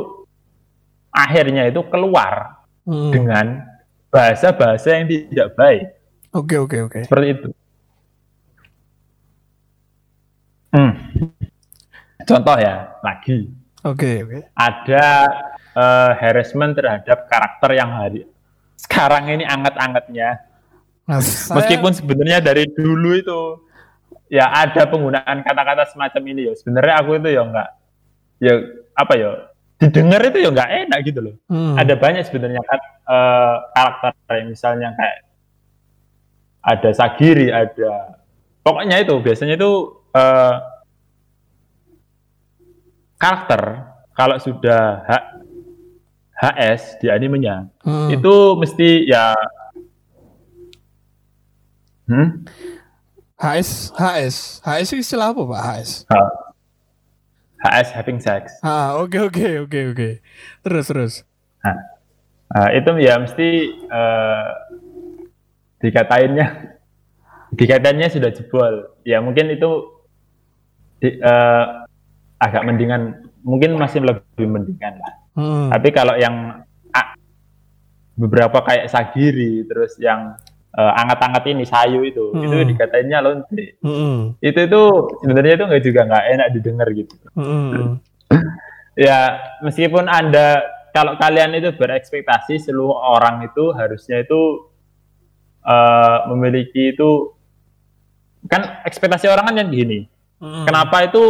[1.11, 3.11] akhirnya itu keluar Hmm.
[3.11, 3.47] dengan
[4.09, 5.85] bahasa-bahasa yang tidak baik
[6.31, 7.01] Oke oke oke.
[7.05, 7.49] seperti itu.
[10.71, 10.93] Hmm.
[12.23, 13.51] Contoh ya lagi
[13.83, 14.39] Oke oke.
[14.53, 15.07] ada
[15.73, 18.23] eh, harassment terhadap karakter yang hari
[18.77, 20.41] sekarang ini anget-angetnya
[21.05, 23.41] Nah, saya- meskipun sebenarnya dari dulu itu
[24.31, 27.69] ya ada penggunaan kata-kata semacam ini ya sebenarnya aku itu ya enggak
[28.39, 28.55] ya
[28.95, 29.31] apa ya
[29.77, 31.75] didengar itu ya enggak enak gitu loh Hmm.
[31.75, 35.19] ada banyak sebenarnya kan eh, karakter yang misalnya kayak
[36.61, 38.21] ada Sagiri, ada
[38.61, 39.71] pokoknya itu biasanya itu
[40.15, 40.55] eh,
[43.17, 43.63] karakter
[44.13, 45.13] kalau sudah H,
[46.37, 48.13] HS di animenya Hmm.
[48.13, 49.33] itu mesti ya
[52.07, 52.29] hmm?
[53.41, 55.91] HS HS HS itu istilah apa Pak HS?
[56.07, 56.35] H-
[57.61, 60.11] HS having sex Ah oke oke oke oke.
[60.61, 61.15] Terus terus.
[62.51, 64.49] Nah, itu ya mesti eh,
[65.81, 66.47] dikatainnya
[67.59, 68.93] dikatainnya sudah jebol.
[69.05, 69.71] Ya mungkin itu
[71.01, 71.65] di- eh,
[72.41, 75.13] agak mendingan, mungkin masih lebih mendingan lah.
[75.37, 75.69] Hmm.
[75.73, 76.61] Tapi kalau yang
[76.93, 77.09] ah,
[78.17, 80.37] beberapa kayak Sagiri, terus yang
[80.71, 82.47] eh, anget-anget ini sayu itu, Hmm.
[82.47, 83.79] itu dikatainnya lonte.
[83.83, 84.39] Hmm.
[84.39, 84.83] Itu itu
[85.21, 87.15] sebenarnya itu nggak juga nggak enak didengar gitu.
[87.35, 87.99] Hmm.
[88.99, 90.61] ya meskipun anda
[90.93, 94.71] kalau kalian itu berekspektasi seluruh orang itu harusnya itu
[95.63, 97.33] eh, memiliki itu
[98.47, 100.07] kan ekspektasi orang kan yang gini
[100.39, 100.65] Hmm.
[100.65, 101.25] kenapa itu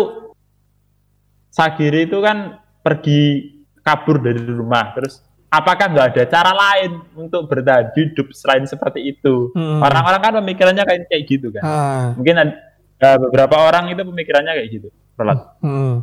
[1.50, 3.50] Sagiri itu kan pergi
[3.82, 5.18] kabur dari rumah terus
[5.50, 9.82] apakah nggak ada cara lain untuk bertahan hidup selain seperti itu Hmm.
[9.82, 12.06] orang-orang kan pemikirannya kayak kayak gitu kan Ah.
[12.14, 15.42] mungkin ada beberapa orang itu pemikirannya kayak gitu Roland.
[15.60, 15.94] Hmm.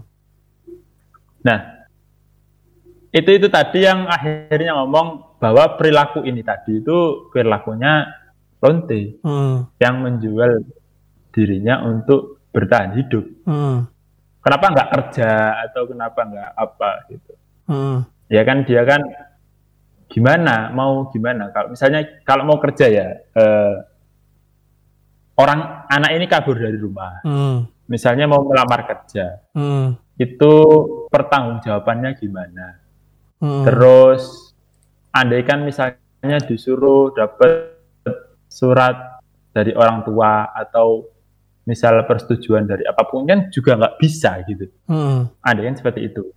[1.41, 1.59] Nah,
[3.09, 8.05] itu itu tadi yang akhirnya ngomong bahwa perilaku ini tadi itu perilakunya
[8.59, 9.69] lonte Hmm.
[9.79, 10.65] yang menjual
[11.31, 13.25] dirinya untuk bertahan hidup.
[13.45, 13.85] Hmm.
[14.41, 15.29] Kenapa nggak kerja
[15.65, 17.33] atau kenapa nggak apa gitu?
[17.65, 17.97] Hmm.
[18.27, 19.01] Ya kan dia kan
[20.07, 23.75] gimana mau gimana kalau misalnya kalau mau kerja ya eh,
[25.37, 27.67] orang anak ini kabur dari rumah Hmm.
[27.87, 29.95] misalnya mau melamar kerja Hmm.
[30.17, 30.53] itu
[31.11, 32.87] pertanggungjawabannya gimana
[33.37, 33.61] Hmm.
[33.69, 34.49] Terus
[35.13, 37.69] andaikan misalnya disuruh dapat
[38.49, 39.21] surat
[39.53, 41.05] dari orang tua atau
[41.61, 44.65] misal persetujuan dari apa pun kan juga nggak bisa gitu.
[44.89, 45.29] Hmm.
[45.45, 46.33] Andaikan seperti itu.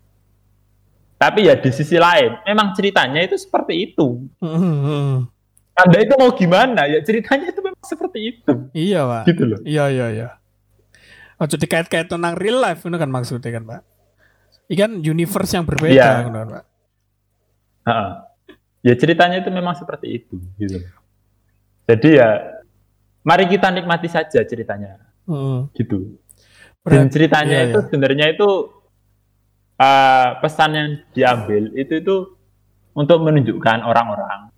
[1.21, 4.25] Tapi ya di sisi lain, memang ceritanya itu seperti itu.
[4.41, 5.29] Hmm.
[5.77, 6.89] Anda itu mau gimana?
[6.89, 9.23] Ya ceritanya itu memang seperti itu, Iya pak.
[9.29, 9.61] gitu loh.
[9.69, 10.29] Iya iya iya.
[11.37, 13.81] Ojo dikait-kait tentang real life itu kan maksudnya kan pak.
[14.73, 16.09] Ikan universe yang berbeda Iya.
[16.25, 16.65] kan pak.
[17.85, 18.07] Ha-ha.
[18.81, 20.81] Ya ceritanya itu memang seperti itu, gitu.
[21.85, 22.49] Jadi ya,
[23.21, 25.05] mari kita nikmati saja ceritanya.
[25.29, 25.69] Hmm.
[25.77, 26.17] gitu.
[26.81, 27.87] Dan ceritanya iya, itu iya.
[27.93, 28.49] sebenarnya itu
[29.81, 32.17] uh, pesan yang diambil itu itu
[32.93, 34.53] untuk menunjukkan orang-orang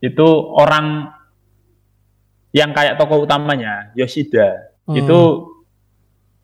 [0.00, 1.12] itu orang
[2.54, 5.00] yang kayak tokoh utamanya Yoshida Hmm.
[5.00, 5.20] itu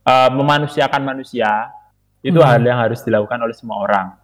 [0.09, 1.69] uh, memanusiakan manusia
[2.25, 2.49] itu Hmm.
[2.49, 4.17] hal yang harus dilakukan oleh semua orang.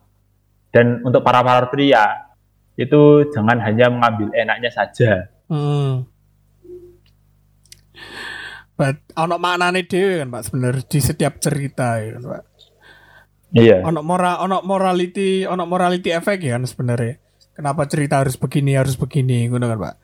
[0.72, 2.32] Dan untuk para para pria
[2.76, 5.28] itu jangan hanya mengambil enaknya saja.
[5.48, 6.04] Hmm.
[8.76, 12.42] But ono maknane dhewe kan Pak sebenarnya di setiap cerita ya kan Pak.
[13.56, 13.80] Iya.
[13.88, 17.16] Ono moral ono morality ono morality efek ya kan sebenarnya.
[17.56, 19.94] Kenapa cerita harus begini harus begini kan Pak.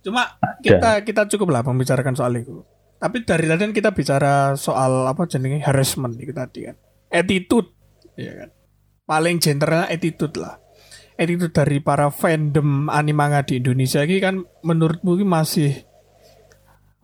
[0.00, 2.64] Cuma kita kita cukup lah membicarakan soal itu.
[2.96, 6.76] Tapi dari tadi kan kita bicara soal apa jenenge harassment itu tadi kan.
[7.12, 7.68] Attitude,
[8.16, 8.48] ya kan.
[9.04, 10.56] Paling gendernya attitude lah.
[11.20, 15.70] Attitude dari para fandom animanga di Indonesia ini kan menurutmu ini masih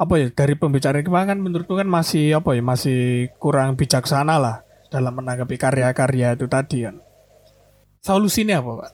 [0.01, 4.65] apa ya dari pembicaraan kemarin kan menurutku kan masih apa ya masih kurang bijaksana lah
[4.91, 6.99] dalam menanggapi karya-karya itu tadi kan.
[8.03, 8.93] Solusinya apa pak?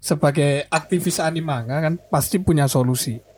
[0.00, 3.34] Sebagai aktivis animanga kan pasti punya solusi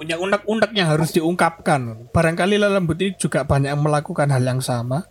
[0.00, 2.08] punya unek-unek yang harus diungkapkan.
[2.08, 5.04] Barangkali lembut ini juga banyak yang melakukan hal yang sama.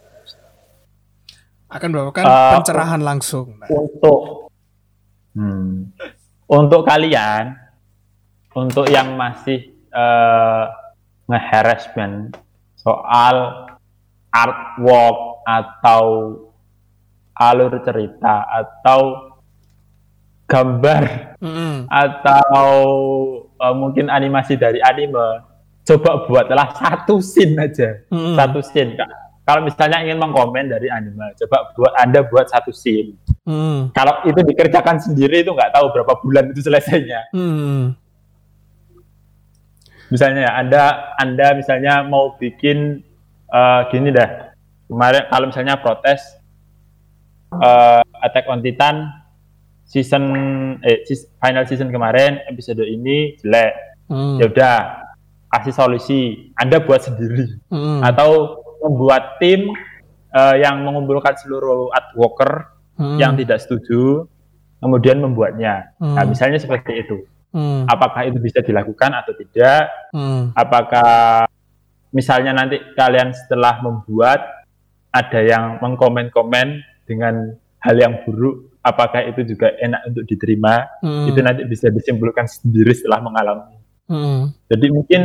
[1.70, 3.54] Akan melakukan Uh, pencerahan langsung.
[3.62, 4.50] Nah, untuk
[5.38, 5.94] hmm,
[6.50, 7.54] untuk kalian
[8.58, 9.70] untuk yang masih
[11.30, 12.34] nge-harassment
[12.74, 13.69] soal
[14.30, 16.04] artwork atau
[17.40, 19.32] alur cerita atau
[20.50, 21.04] gambar
[21.40, 21.86] mm-mm.
[21.88, 22.74] atau
[23.54, 25.46] eh, mungkin animasi dari anime
[25.86, 28.36] coba buatlah satu scene aja Mm-mm.
[28.36, 29.10] satu scene Kak.
[29.46, 33.14] kalau misalnya ingin mengkomen dari anime coba buat anda buat satu scene
[33.46, 33.94] Mm-mm.
[33.94, 37.94] kalau itu dikerjakan sendiri itu nggak tahu berapa bulan itu selesainya Mm-mm.
[40.10, 40.84] misalnya ya, anda
[41.22, 43.06] anda misalnya mau bikin
[43.50, 44.54] eh, gini dah
[44.86, 46.22] kemarin kalau misalnya protes
[47.56, 49.10] eh, Attack on Titan
[49.86, 50.24] season
[50.86, 51.02] eh
[51.42, 53.74] final season kemarin episode ini jelek
[54.10, 54.42] Mm.
[54.42, 54.78] ya udah
[55.54, 56.20] kasih solusi
[56.58, 58.02] anda buat sendiri Mm.
[58.02, 59.70] atau membuat tim
[60.30, 63.18] eh, yang mengumpulkan seluruh artworker Mm.
[63.22, 64.26] yang tidak setuju
[64.82, 66.32] kemudian membuatnya nah Hmm.
[66.34, 67.22] misalnya seperti itu
[67.54, 67.86] Mm.
[67.86, 70.58] apakah itu bisa dilakukan atau tidak Mm.
[70.58, 71.46] apakah
[72.10, 74.42] misalnya nanti kalian setelah membuat
[75.10, 81.26] ada yang mengkomen-komen dengan hal yang buruk apakah itu juga enak untuk diterima Mm.
[81.32, 83.78] itu nanti bisa disimpulkan sendiri setelah mengalami
[84.10, 84.42] Mm.
[84.70, 85.22] jadi mungkin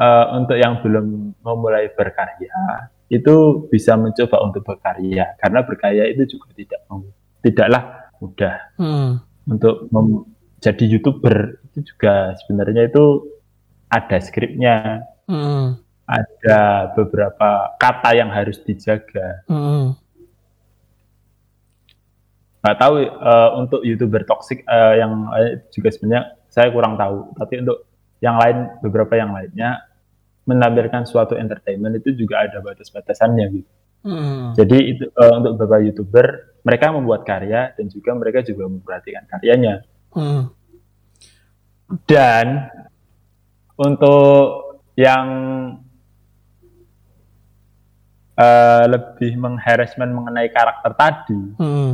[0.00, 6.48] eh, untuk yang belum memulai berkarya itu bisa mencoba untuk berkarya karena berkarya itu juga
[6.56, 6.80] tidak
[7.42, 7.82] tidaklah
[8.22, 9.10] mudah Mm.
[9.50, 9.90] untuk
[10.60, 13.28] jadi youtuber itu juga sebenarnya itu
[13.90, 15.78] ada skripnya Mm.
[16.10, 17.48] Ada beberapa
[17.78, 19.94] kata yang harus dijaga Mm.
[22.60, 25.30] nggak tahu eh, untuk youtuber toxic eh, yang
[25.70, 27.86] juga sebenarnya saya kurang tahu tapi untuk
[28.20, 29.80] yang lain beberapa yang lainnya
[30.44, 34.56] menampilkan suatu entertainment itu juga ada batas-batasannya gitu Mm.
[34.56, 36.26] jadi itu eh, untuk beberapa youtuber
[36.64, 39.84] mereka membuat karya dan juga mereka juga memperhatikan karyanya
[40.16, 40.42] Mm.
[42.08, 42.46] dan
[43.76, 45.28] untuk yang
[48.40, 51.92] eh, lebih mengharassment mengenai karakter tadi Mm.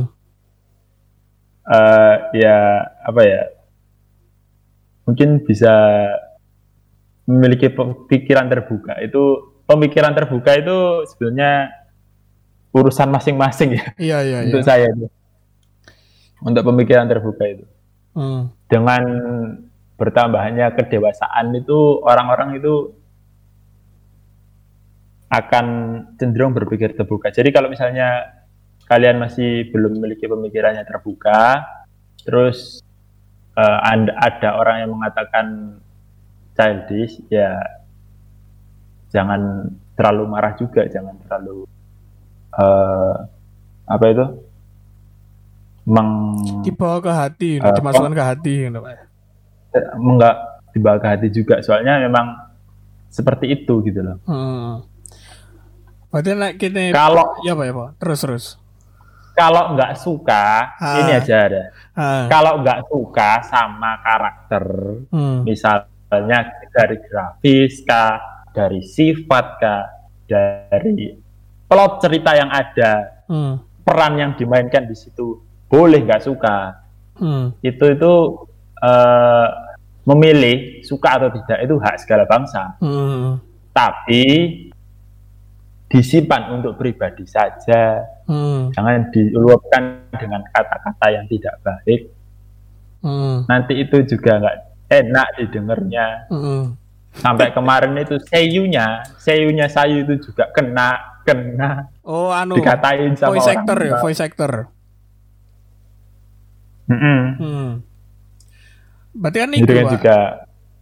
[1.67, 2.57] eh, ya
[3.03, 3.43] apa ya
[5.03, 5.71] mungkin bisa
[7.27, 7.67] memiliki
[8.07, 9.23] pikiran terbuka itu
[9.67, 11.71] pemikiran terbuka itu sebenarnya
[12.71, 14.67] urusan masing-masing ya Iya iya untuk iya.
[14.67, 15.07] saya itu
[16.39, 17.65] untuk pemikiran terbuka itu
[18.17, 18.49] Mm.
[18.65, 19.03] dengan
[19.93, 22.93] bertambahnya kedewasaan itu orang-orang itu
[25.27, 25.65] akan
[26.15, 27.27] cenderung berpikir terbuka.
[27.29, 28.31] Jadi kalau misalnya
[28.87, 31.67] kalian masih belum memiliki pemikirannya terbuka,
[32.23, 32.79] terus
[33.53, 35.77] eh, anda, ada orang yang mengatakan
[36.55, 37.59] childish, ya
[39.09, 41.67] jangan terlalu marah juga, jangan terlalu
[42.55, 43.13] eh,
[43.87, 44.25] apa itu
[45.87, 46.11] meng
[46.63, 48.95] Dibawa ke hati, Eh, dimasukkan ke hati, gitu, Pak.
[49.95, 50.35] enggak
[50.73, 52.33] dibawa ke hati juga soalnya memang
[53.07, 54.81] seperti itu gitu loh Hmm.
[56.17, 57.89] Berarti nak kita kalau ya Pak ya Pak.
[58.01, 58.45] Terus terus.
[59.37, 60.97] kalau nggak suka Ah.
[60.97, 61.63] ini aja ada
[61.93, 62.25] Ah.
[62.25, 64.65] kalau nggak suka sama karakter
[65.13, 65.45] Hmm.
[65.45, 66.41] misalnya
[66.73, 68.17] dari grafis kah
[68.49, 69.85] dari sifat kah
[70.25, 71.13] dari
[71.69, 73.61] plot cerita yang ada Hmm.
[73.85, 75.37] peran yang dimainkan di situ
[75.69, 76.81] boleh nggak suka
[77.21, 77.53] Hmm.
[77.61, 78.13] itu itu
[78.77, 79.47] eh,
[80.01, 83.37] memilih suka atau tidak itu hak segala bangsa Hmm.
[83.69, 84.23] tapi
[85.87, 88.75] disimpan untuk pribadi saja Hmm.
[88.75, 92.11] jangan diluapkan dengan kata-kata yang tidak baik
[92.99, 93.47] Hmm.
[93.47, 94.57] nanti itu juga nggak
[94.91, 96.75] enak didengarnya Hmm.
[97.15, 103.47] sampai kemarin itu seiyunya seiyunya sayu itu juga kena kena Oh anu dikatain sama voice
[103.47, 104.51] orang actor ya, voice actor.
[106.87, 107.21] Mm-mm.
[107.35, 107.69] Hmm.
[109.11, 110.17] Berarti kan itu kan juga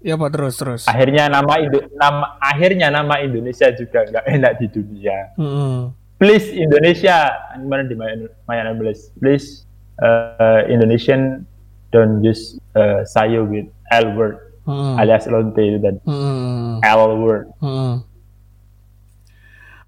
[0.06, 0.82] Ya Pak terus terus.
[0.86, 5.98] akhirnya nama Indo- nama akhirnya nama Indonesia juga nggak enak di dunia Hmm.
[6.22, 8.14] please Indonesia gimana di my,
[8.46, 9.66] my English please
[9.98, 11.50] uh, Indonesian
[11.90, 14.98] don't use uh, sayo with L word Hmm.
[14.98, 16.78] alias lonte itu tadi Hmm.
[16.82, 18.06] L word Hmm.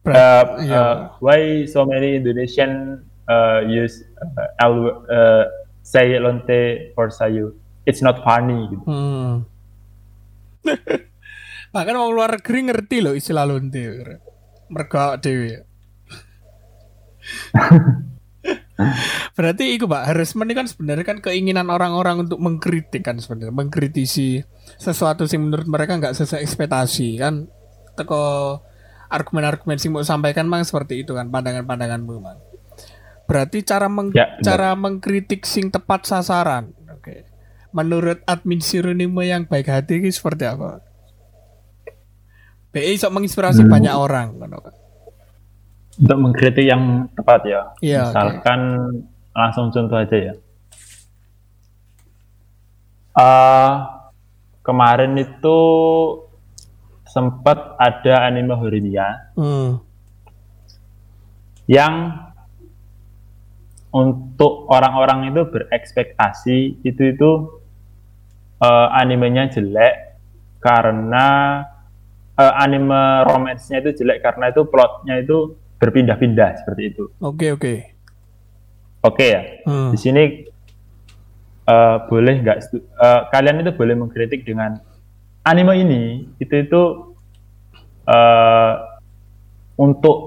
[0.01, 0.71] Uh, iya.
[0.73, 5.43] uh, why so many Indonesian uh, use uh, L uh,
[5.83, 7.51] say lonte for sayu?
[7.83, 8.71] It's not funny.
[8.71, 8.83] Gitu.
[8.87, 9.43] Hmm.
[11.75, 13.83] Bahkan orang luar negeri ngerti loh istilah lonte.
[14.67, 15.55] Mereka dewi.
[19.33, 24.45] Berarti itu Pak, harassment ini kan sebenarnya kan keinginan orang-orang untuk mengkritik kan sebenarnya, mengkritisi
[24.77, 27.49] sesuatu sing menurut mereka nggak sesuai ekspektasi kan.
[27.97, 28.61] Teko
[29.09, 32.37] argumen-argumen sing mau sampaikan mang seperti itu kan pandangan-pandanganmu mang.
[33.27, 36.76] Berarti cara meng Ya, cara mengkritik sing tepat sasaran.
[37.71, 40.79] Menurut admin Sironimo yang baik hati ini seperti apa?
[42.71, 43.71] BI sok menginspirasi Hmm.
[43.71, 44.51] banyak orang kan.
[45.97, 47.61] Untuk mengkritik yang tepat ya.
[47.81, 48.59] Iya, Misalkan
[49.33, 50.33] langsung contoh aja ya.
[53.17, 53.81] Uh,
[54.61, 55.57] kemarin itu
[57.03, 59.81] sempat ada anime Horimiya Hmm.
[61.65, 62.13] yang
[63.89, 67.29] untuk orang-orang itu berekspektasi itu itu
[68.61, 70.19] eh, animenya jelek
[70.61, 71.25] karena
[72.37, 77.03] eh, anime romansnya itu jelek karena itu plotnya itu berpindah-pindah seperti itu.
[77.21, 77.73] Oke, oke.
[79.05, 79.41] Oke ya.
[79.65, 79.93] Hmm.
[79.93, 80.23] Di sini
[81.67, 84.77] eh, boleh nggak eh, kalian itu boleh mengkritik dengan
[85.45, 86.03] anime ini
[86.41, 86.81] itu itu
[88.09, 88.73] eh,
[89.77, 90.17] untuk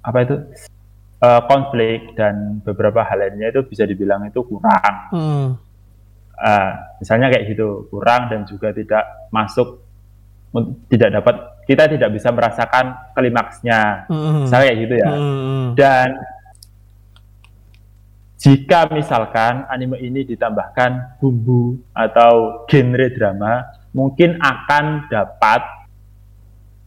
[0.00, 0.36] apa itu
[1.20, 4.94] eh, konflik dan beberapa hal lainnya itu bisa dibilang itu kurang.
[5.12, 5.48] Hmm.
[6.40, 6.72] Eh,
[7.04, 9.84] misalnya kayak gitu kurang dan juga tidak masuk
[10.88, 11.36] tidak dapat
[11.68, 14.08] kita tidak bisa merasakan klimaksnya.
[14.08, 14.48] Hmm.
[14.48, 15.10] Misalnya kayak gitu ya.
[15.12, 15.66] Hmm.
[15.76, 16.08] Dan
[18.40, 25.60] jika misalkan anime ini ditambahkan bumbu atau genre drama, mungkin akan dapat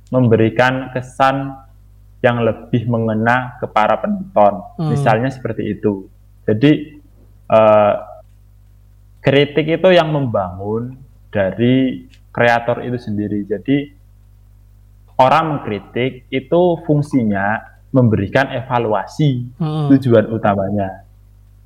[0.09, 1.61] memberikan kesan
[2.25, 4.65] yang lebih mengena ke para penonton.
[4.81, 4.89] Hmm.
[4.97, 6.09] Misalnya seperti itu.
[6.41, 6.99] Jadi
[7.53, 7.95] eh,
[9.24, 10.99] kritik itu yang membangun
[11.32, 13.47] dari kreator itu sendiri.
[13.47, 13.89] Jadi
[15.17, 17.61] orang mengkritik itu fungsinya
[17.93, 19.88] memberikan evaluasi Hmm.
[19.95, 21.07] tujuan utamanya.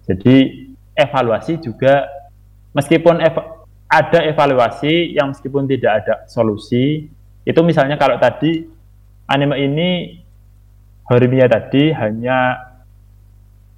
[0.05, 2.05] Jadi evaluasi juga
[2.75, 7.07] meskipun eva- ada evaluasi yang meskipun tidak ada solusi,
[7.47, 8.67] itu misalnya kalau tadi
[9.25, 9.89] anime ini
[11.07, 12.59] Horimiya tadi hanya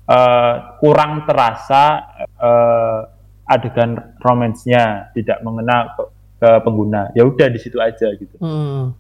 [0.10, 3.02] eh, kurang terasa eh,
[3.50, 6.04] adegan romansnya tidak mengena ke,
[6.38, 7.10] ke pengguna.
[7.18, 8.38] Ya udah di situ aja gitu.
[8.38, 8.93] Hmm.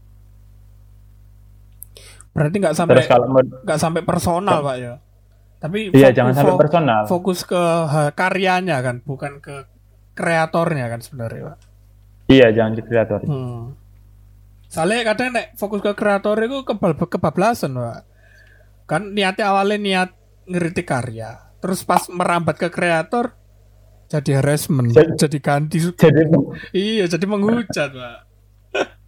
[2.33, 3.05] Berarti nggak sampai
[3.63, 4.93] nggak sampai personal pak ya.
[5.59, 7.01] Tapi iya fokus- jangan sampai personal.
[7.05, 7.63] Fokus ke
[8.17, 9.69] karyanya kan, bukan ke
[10.17, 11.57] kreatornya kan sebenarnya pak.
[12.29, 13.19] Iya jangan ke kreator.
[13.23, 13.77] Hmm.
[14.69, 18.01] Soalnya kadang nek fokus ke kreator itu kebal kebablasan pak.
[18.89, 20.09] Kan niatnya awalnya niat
[20.49, 23.37] ngeritik karya, terus pas merambat ke kreator
[24.09, 26.21] jadi harassment, Jadi- jadi ganti Jadi
[26.73, 28.17] Iya, jadi menghujat, Pak.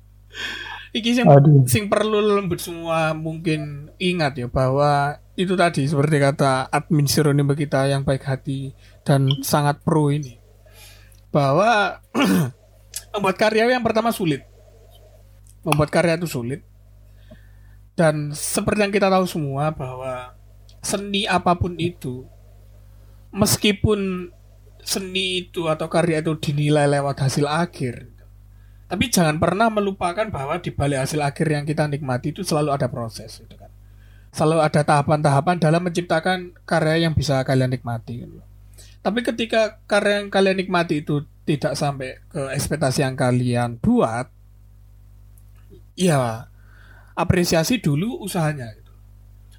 [0.97, 1.63] Iki sing, Aduh.
[1.65, 7.87] sing perlu lembut semua mungkin ingat ya bahwa itu tadi seperti kata admin Sironimbe kita
[7.87, 8.75] yang baik hati
[9.07, 10.35] dan sangat pro ini
[11.31, 12.03] bahwa
[13.15, 14.43] membuat karya yang pertama sulit
[15.63, 16.59] membuat karya itu sulit
[17.95, 20.35] dan seperti yang kita tahu semua bahwa
[20.83, 22.27] seni apa pun itu
[23.31, 24.27] meskipun
[24.91, 28.11] seni itu atau karya itu dinilai lewat hasil akhir
[28.91, 32.91] tapi jangan pernah melupakan bahwa di balik hasil akhir yang kita nikmati itu selalu ada
[32.91, 33.71] proses gitu kan
[34.35, 38.43] selalu ada tahapan-tahapan dalam menciptakan karya yang bisa kalian nikmati gitu.
[38.99, 44.27] tapi ketika karya yang kalian nikmati itu tidak sampai ke ekspektasi yang kalian buat
[45.95, 46.51] ya
[47.15, 48.91] apresiasi dulu usahanya gitu.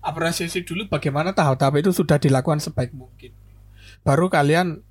[0.05, 3.33] apresiasi dulu bagaimana tahap-tahap itu sudah dilakukan sebaik mungkin
[4.05, 4.85] baru kalian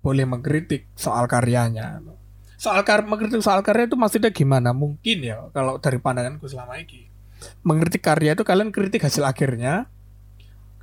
[0.00, 2.00] boleh mengkritik soal karyanya.
[2.60, 4.76] Soal kar mengkritik soal karya itu maksudnya gimana?
[4.76, 7.08] Mungkin ya kalau dari pandanganku selama ini.
[7.64, 9.88] Mengkritik karya itu kalian kritik hasil akhirnya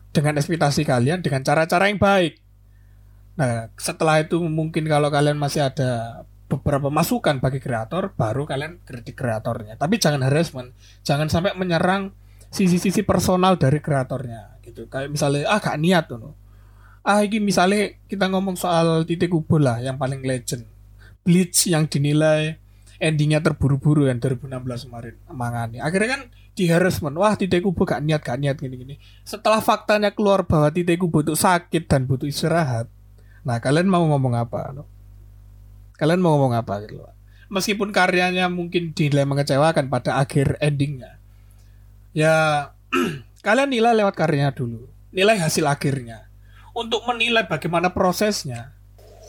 [0.10, 2.42] dengan ekspektasi kalian dengan cara-cara yang baik.
[3.38, 9.14] Nah setelah itu mungkin kalau kalian masih ada beberapa masukan bagi kreator baru kalian kritik
[9.14, 9.78] kreatornya.
[9.78, 10.74] Tapi jangan harassment
[11.06, 12.10] jangan sampai menyerang
[12.50, 14.90] sisi-sisi personal dari kreatornya gitu.
[14.90, 16.34] Kayak misalnya ah gak niat tuh
[17.08, 20.68] ah ini misalnya kita ngomong soal titik kubur lah yang paling legend
[21.24, 22.60] Bleach yang dinilai
[23.00, 26.22] endingnya terburu-buru yang 2016 kemarin mangani akhirnya kan
[26.58, 31.00] di harassment wah titik kubur gak niat gak niat gini-gini setelah faktanya keluar bahwa titik
[31.00, 32.92] kubur itu sakit dan butuh istirahat
[33.48, 34.76] nah kalian mau ngomong apa?
[35.98, 37.00] Kalian mau ngomong apa gitu.
[37.48, 41.18] Meskipun karyanya mungkin dinilai mengecewakan pada akhir endingnya.
[42.12, 42.70] Ya
[43.48, 44.86] kalian nilai lewat karyanya dulu.
[45.16, 46.27] Nilai hasil akhirnya.
[46.78, 48.78] Untuk menilai bagaimana prosesnya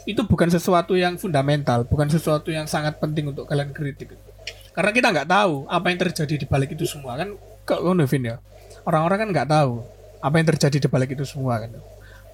[0.05, 4.13] itu bukan sesuatu yang fundamental, bukan sesuatu yang sangat penting untuk kalian kritik.
[4.73, 7.33] Karena kita nggak tahu apa yang terjadi di balik itu semua kan.
[7.65, 8.37] Kok ngono Vin ya?
[8.85, 9.81] Orang-orang kan nggak tahu
[10.21, 11.73] apa yang terjadi di balik itu semua kan.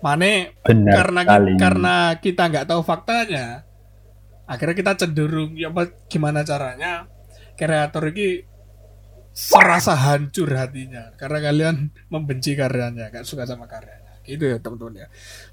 [0.03, 1.51] Mane Benar karena sekali.
[1.57, 3.63] karena kita nggak tahu faktanya,
[4.45, 7.09] akhirnya kita cenderung ya apa gimana caranya
[7.55, 8.43] kreator ini
[9.35, 11.75] serasa hancur hatinya karena kalian
[12.07, 14.04] membenci karyanya, gak suka sama karyanya.
[14.25, 15.07] Gitu ya teman-teman ya.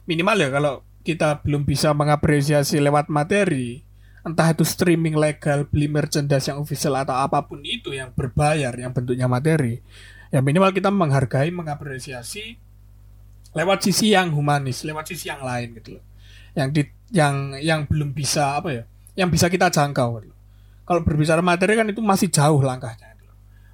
[0.08, 3.82] Minimal ya kalau kita belum bisa mengapresiasi lewat materi,
[4.22, 8.94] entah itu streaming legal, beli merchandise yang official atau apa pun itu yang berbayar, yang
[8.94, 9.82] bentuknya materi,
[10.30, 12.56] ya minimal kita menghargai, mengapresiasi
[13.52, 16.04] lewat sisi yang humanis, lewat sisi yang lain gitu loh.
[16.56, 18.82] Yang di, yang yang belum bisa apa ya?
[19.16, 20.24] Yang bisa kita jangkau.
[20.24, 20.36] Gitu.
[20.88, 23.12] Kalau berbicara materi kan itu masih jauh langkahnya.
[23.20, 23.32] gitu.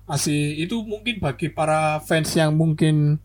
[0.09, 3.23] Masih itu mungkin bagi para fans yang mungkin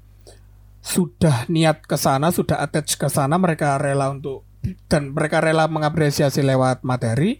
[0.83, 4.43] sudah niat ke sana, sudah attach ke sana, mereka rela untuk
[4.91, 7.39] dan mereka rela mengapresiasi lewat materi.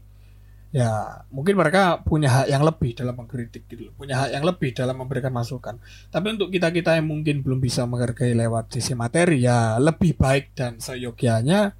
[0.73, 3.93] Ya, mungkin mereka punya hak yang lebih dalam mengkritik gitu.
[3.93, 5.77] Punya hak yang lebih dalam memberikan masukan.
[6.09, 10.81] Tapi untuk kita-kita yang mungkin belum bisa menghargai lewat sisi materi ya lebih baik dan
[10.81, 11.77] seyogianya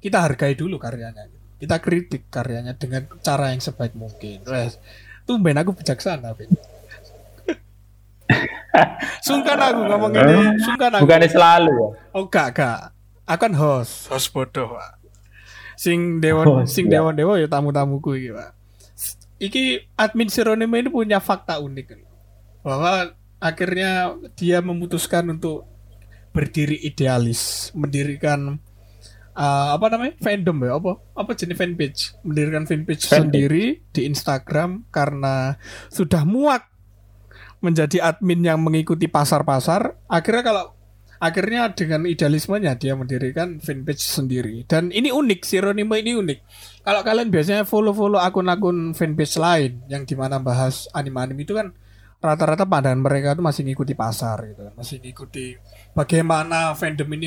[0.00, 1.28] kita hargai dulu karyanya.
[1.60, 4.40] Kita kritik karyanya dengan cara yang sebaik mungkin.
[4.48, 4.80] Wes,
[5.28, 6.73] tumben aku bijaksana, Ben.
[9.26, 11.02] sungkan aku ngomong ini, sungkan aku.
[11.04, 11.88] Bukannya selalu ya.
[12.16, 12.80] Oh gak gak.
[13.24, 15.00] Akan host, host bodoh, Pak.
[15.74, 17.00] Sing dewan Host, sing ya.
[17.00, 18.50] dewan dewa ya tamu-tamuku iki, Pak.
[19.40, 19.64] Iki
[19.98, 22.00] admin Sironime ini punya fakta unik
[22.64, 23.12] bahwa
[23.42, 25.68] akhirnya dia memutuskan untuk
[26.32, 28.58] berdiri idealis, mendirikan
[29.36, 33.20] uh, apa namanya fandom ya apa apa jenis fanpage, mendirikan fanpage Fanpage.
[33.22, 35.54] sendiri di Instagram karena
[35.92, 36.73] sudah muak
[37.64, 39.96] menjadi admin yang mengikuti pasar-pasar.
[40.04, 40.64] Akhirnya kalau
[41.24, 44.68] akhirnya dengan idealismenya dia mendirikan fanpage sendiri.
[44.68, 46.38] Dan ini unik Sironime ini unik.
[46.84, 51.72] Kalau kalian biasanya follow-follow akun-akun fanpage lain yang di mana bahas anime-anime itu kan
[52.20, 54.72] rata-rata pandangan mereka itu masih ngikuti pasar gitu kan.
[54.76, 55.56] Masih ngikuti
[55.96, 57.26] bagaimana fandom ini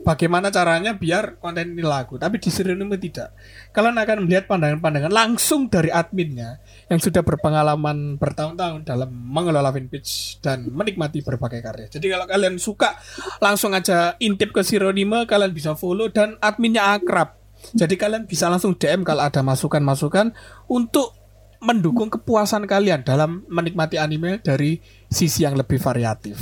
[0.00, 2.20] bagaimana caranya biar konten ini laku.
[2.20, 3.32] Tapi di Sironime tidak.
[3.72, 10.70] Kalian akan melihat pandangan-pandangan langsung dari adminnya yang sudah berpengalaman bertahun-tahun dalam mengelola fanpage dan
[10.70, 11.86] menikmati berbagai karya.
[11.90, 12.94] Jadi kalau kalian suka
[13.42, 17.34] langsung aja intip ke Sironime, kalian bisa follow dan adminnya akrab.
[17.74, 20.30] Jadi kalian bisa langsung DM kalau ada masukan-masukan
[20.70, 21.10] untuk
[21.58, 24.78] mendukung kepuasan kalian dalam menikmati anime dari
[25.10, 26.38] sisi yang lebih variatif.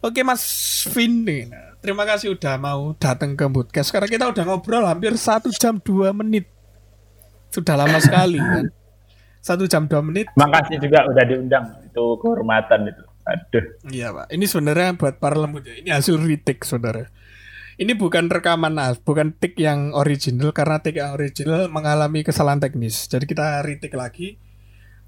[0.00, 0.40] Oke Mas
[0.96, 1.52] Vin nih.
[1.52, 3.92] Nah, terima kasih udah mau datang ke Bootcast.
[3.92, 6.48] Sekarang kita udah ngobrol hampir satu jam dua menit.
[7.52, 8.72] Sudah lama sekali kan.
[9.44, 10.32] Satu jam dua menit.
[10.40, 11.64] Makasih juga udah diundang.
[11.84, 13.04] Itu kehormatan itu.
[13.28, 13.64] Aduh.
[13.92, 14.26] Iya pak.
[14.32, 15.76] Ini sebenarnya buat para lembut ya.
[15.84, 17.12] Ini hasil retake saudara.
[17.74, 23.10] Ini bukan rekaman as, bukan take yang original karena take yang original mengalami kesalahan teknis.
[23.10, 24.38] Jadi kita retake lagi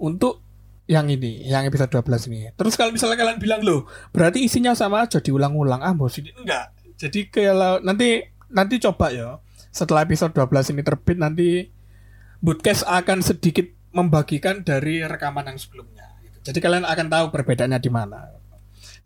[0.02, 0.42] untuk
[0.90, 2.50] yang ini, yang episode 12 ini.
[2.58, 5.78] Terus kalau misalnya kalian bilang loh, berarti isinya sama aja diulang-ulang.
[5.78, 6.74] Ah, bos ini enggak.
[6.98, 9.38] Jadi kalau nanti nanti coba ya.
[9.70, 11.48] Setelah episode 12 ini terbit nanti
[12.40, 16.04] Bootcast akan sedikit membagikan dari rekaman yang sebelumnya.
[16.44, 18.36] Jadi kalian akan tahu perbedaannya di mana.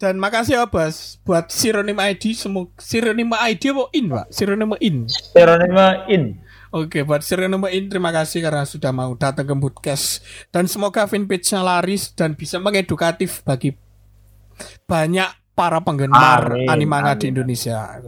[0.01, 4.26] Dan makasih ya Bas buat Sironim ID semoga Sironim ID apa in Pak?
[4.32, 5.05] Sironim in.
[5.09, 6.41] Seronima in.
[6.72, 11.61] Oke, buat Sironim in terima kasih karena sudah mau datang ke Bootcast dan semoga fanpage-nya
[11.61, 13.76] laris dan bisa mengedukatif bagi
[14.88, 17.28] banyak para penggemar Amin, animanga di.
[17.28, 18.01] Indonesia.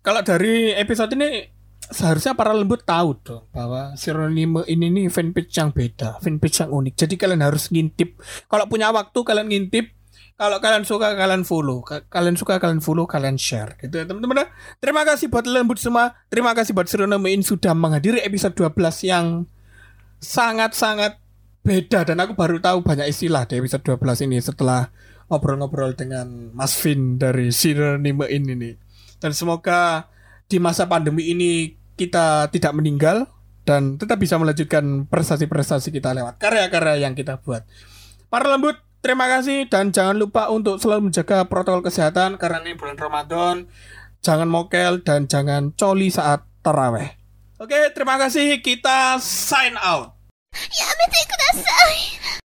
[0.00, 1.44] Kalau dari episode ini
[1.92, 6.94] seharusnya para lembut tahu dong bahwa Sironime ini nih fanpage yang beda, fanpage yang unik.
[6.96, 8.18] Jadi kalian harus ngintip.
[8.48, 9.92] Kalau punya waktu kalian ngintip.
[10.32, 14.48] Kalau kalian suka kalian follow, Ka- kalian suka kalian follow, kalian share gitu ya teman-teman.
[14.82, 16.18] Terima kasih buat lembut semua.
[16.32, 19.46] Terima kasih buat Sironime ini sudah menghadiri episode 12 yang
[20.18, 21.20] sangat-sangat
[21.62, 24.90] beda dan aku baru tahu banyak istilah di episode 12 ini setelah
[25.30, 28.74] ngobrol-ngobrol dengan Mas Vin dari Sironime ini nih.
[29.22, 30.10] Dan semoga
[30.50, 33.27] di masa pandemi ini kita tidak meninggal
[33.67, 37.67] dan tetap bisa melanjutkan prestasi-prestasi kita lewat karya-karya yang kita buat.
[38.31, 42.97] Para lembut, terima kasih dan jangan lupa untuk selalu menjaga protokol kesehatan karena ini bulan
[42.99, 43.55] Ramadan.
[44.23, 47.15] Jangan mokel dan jangan coli saat taraweh.
[47.57, 48.59] Oke, terima kasih.
[48.61, 50.17] Kita sign out.
[50.57, 52.37] やめてください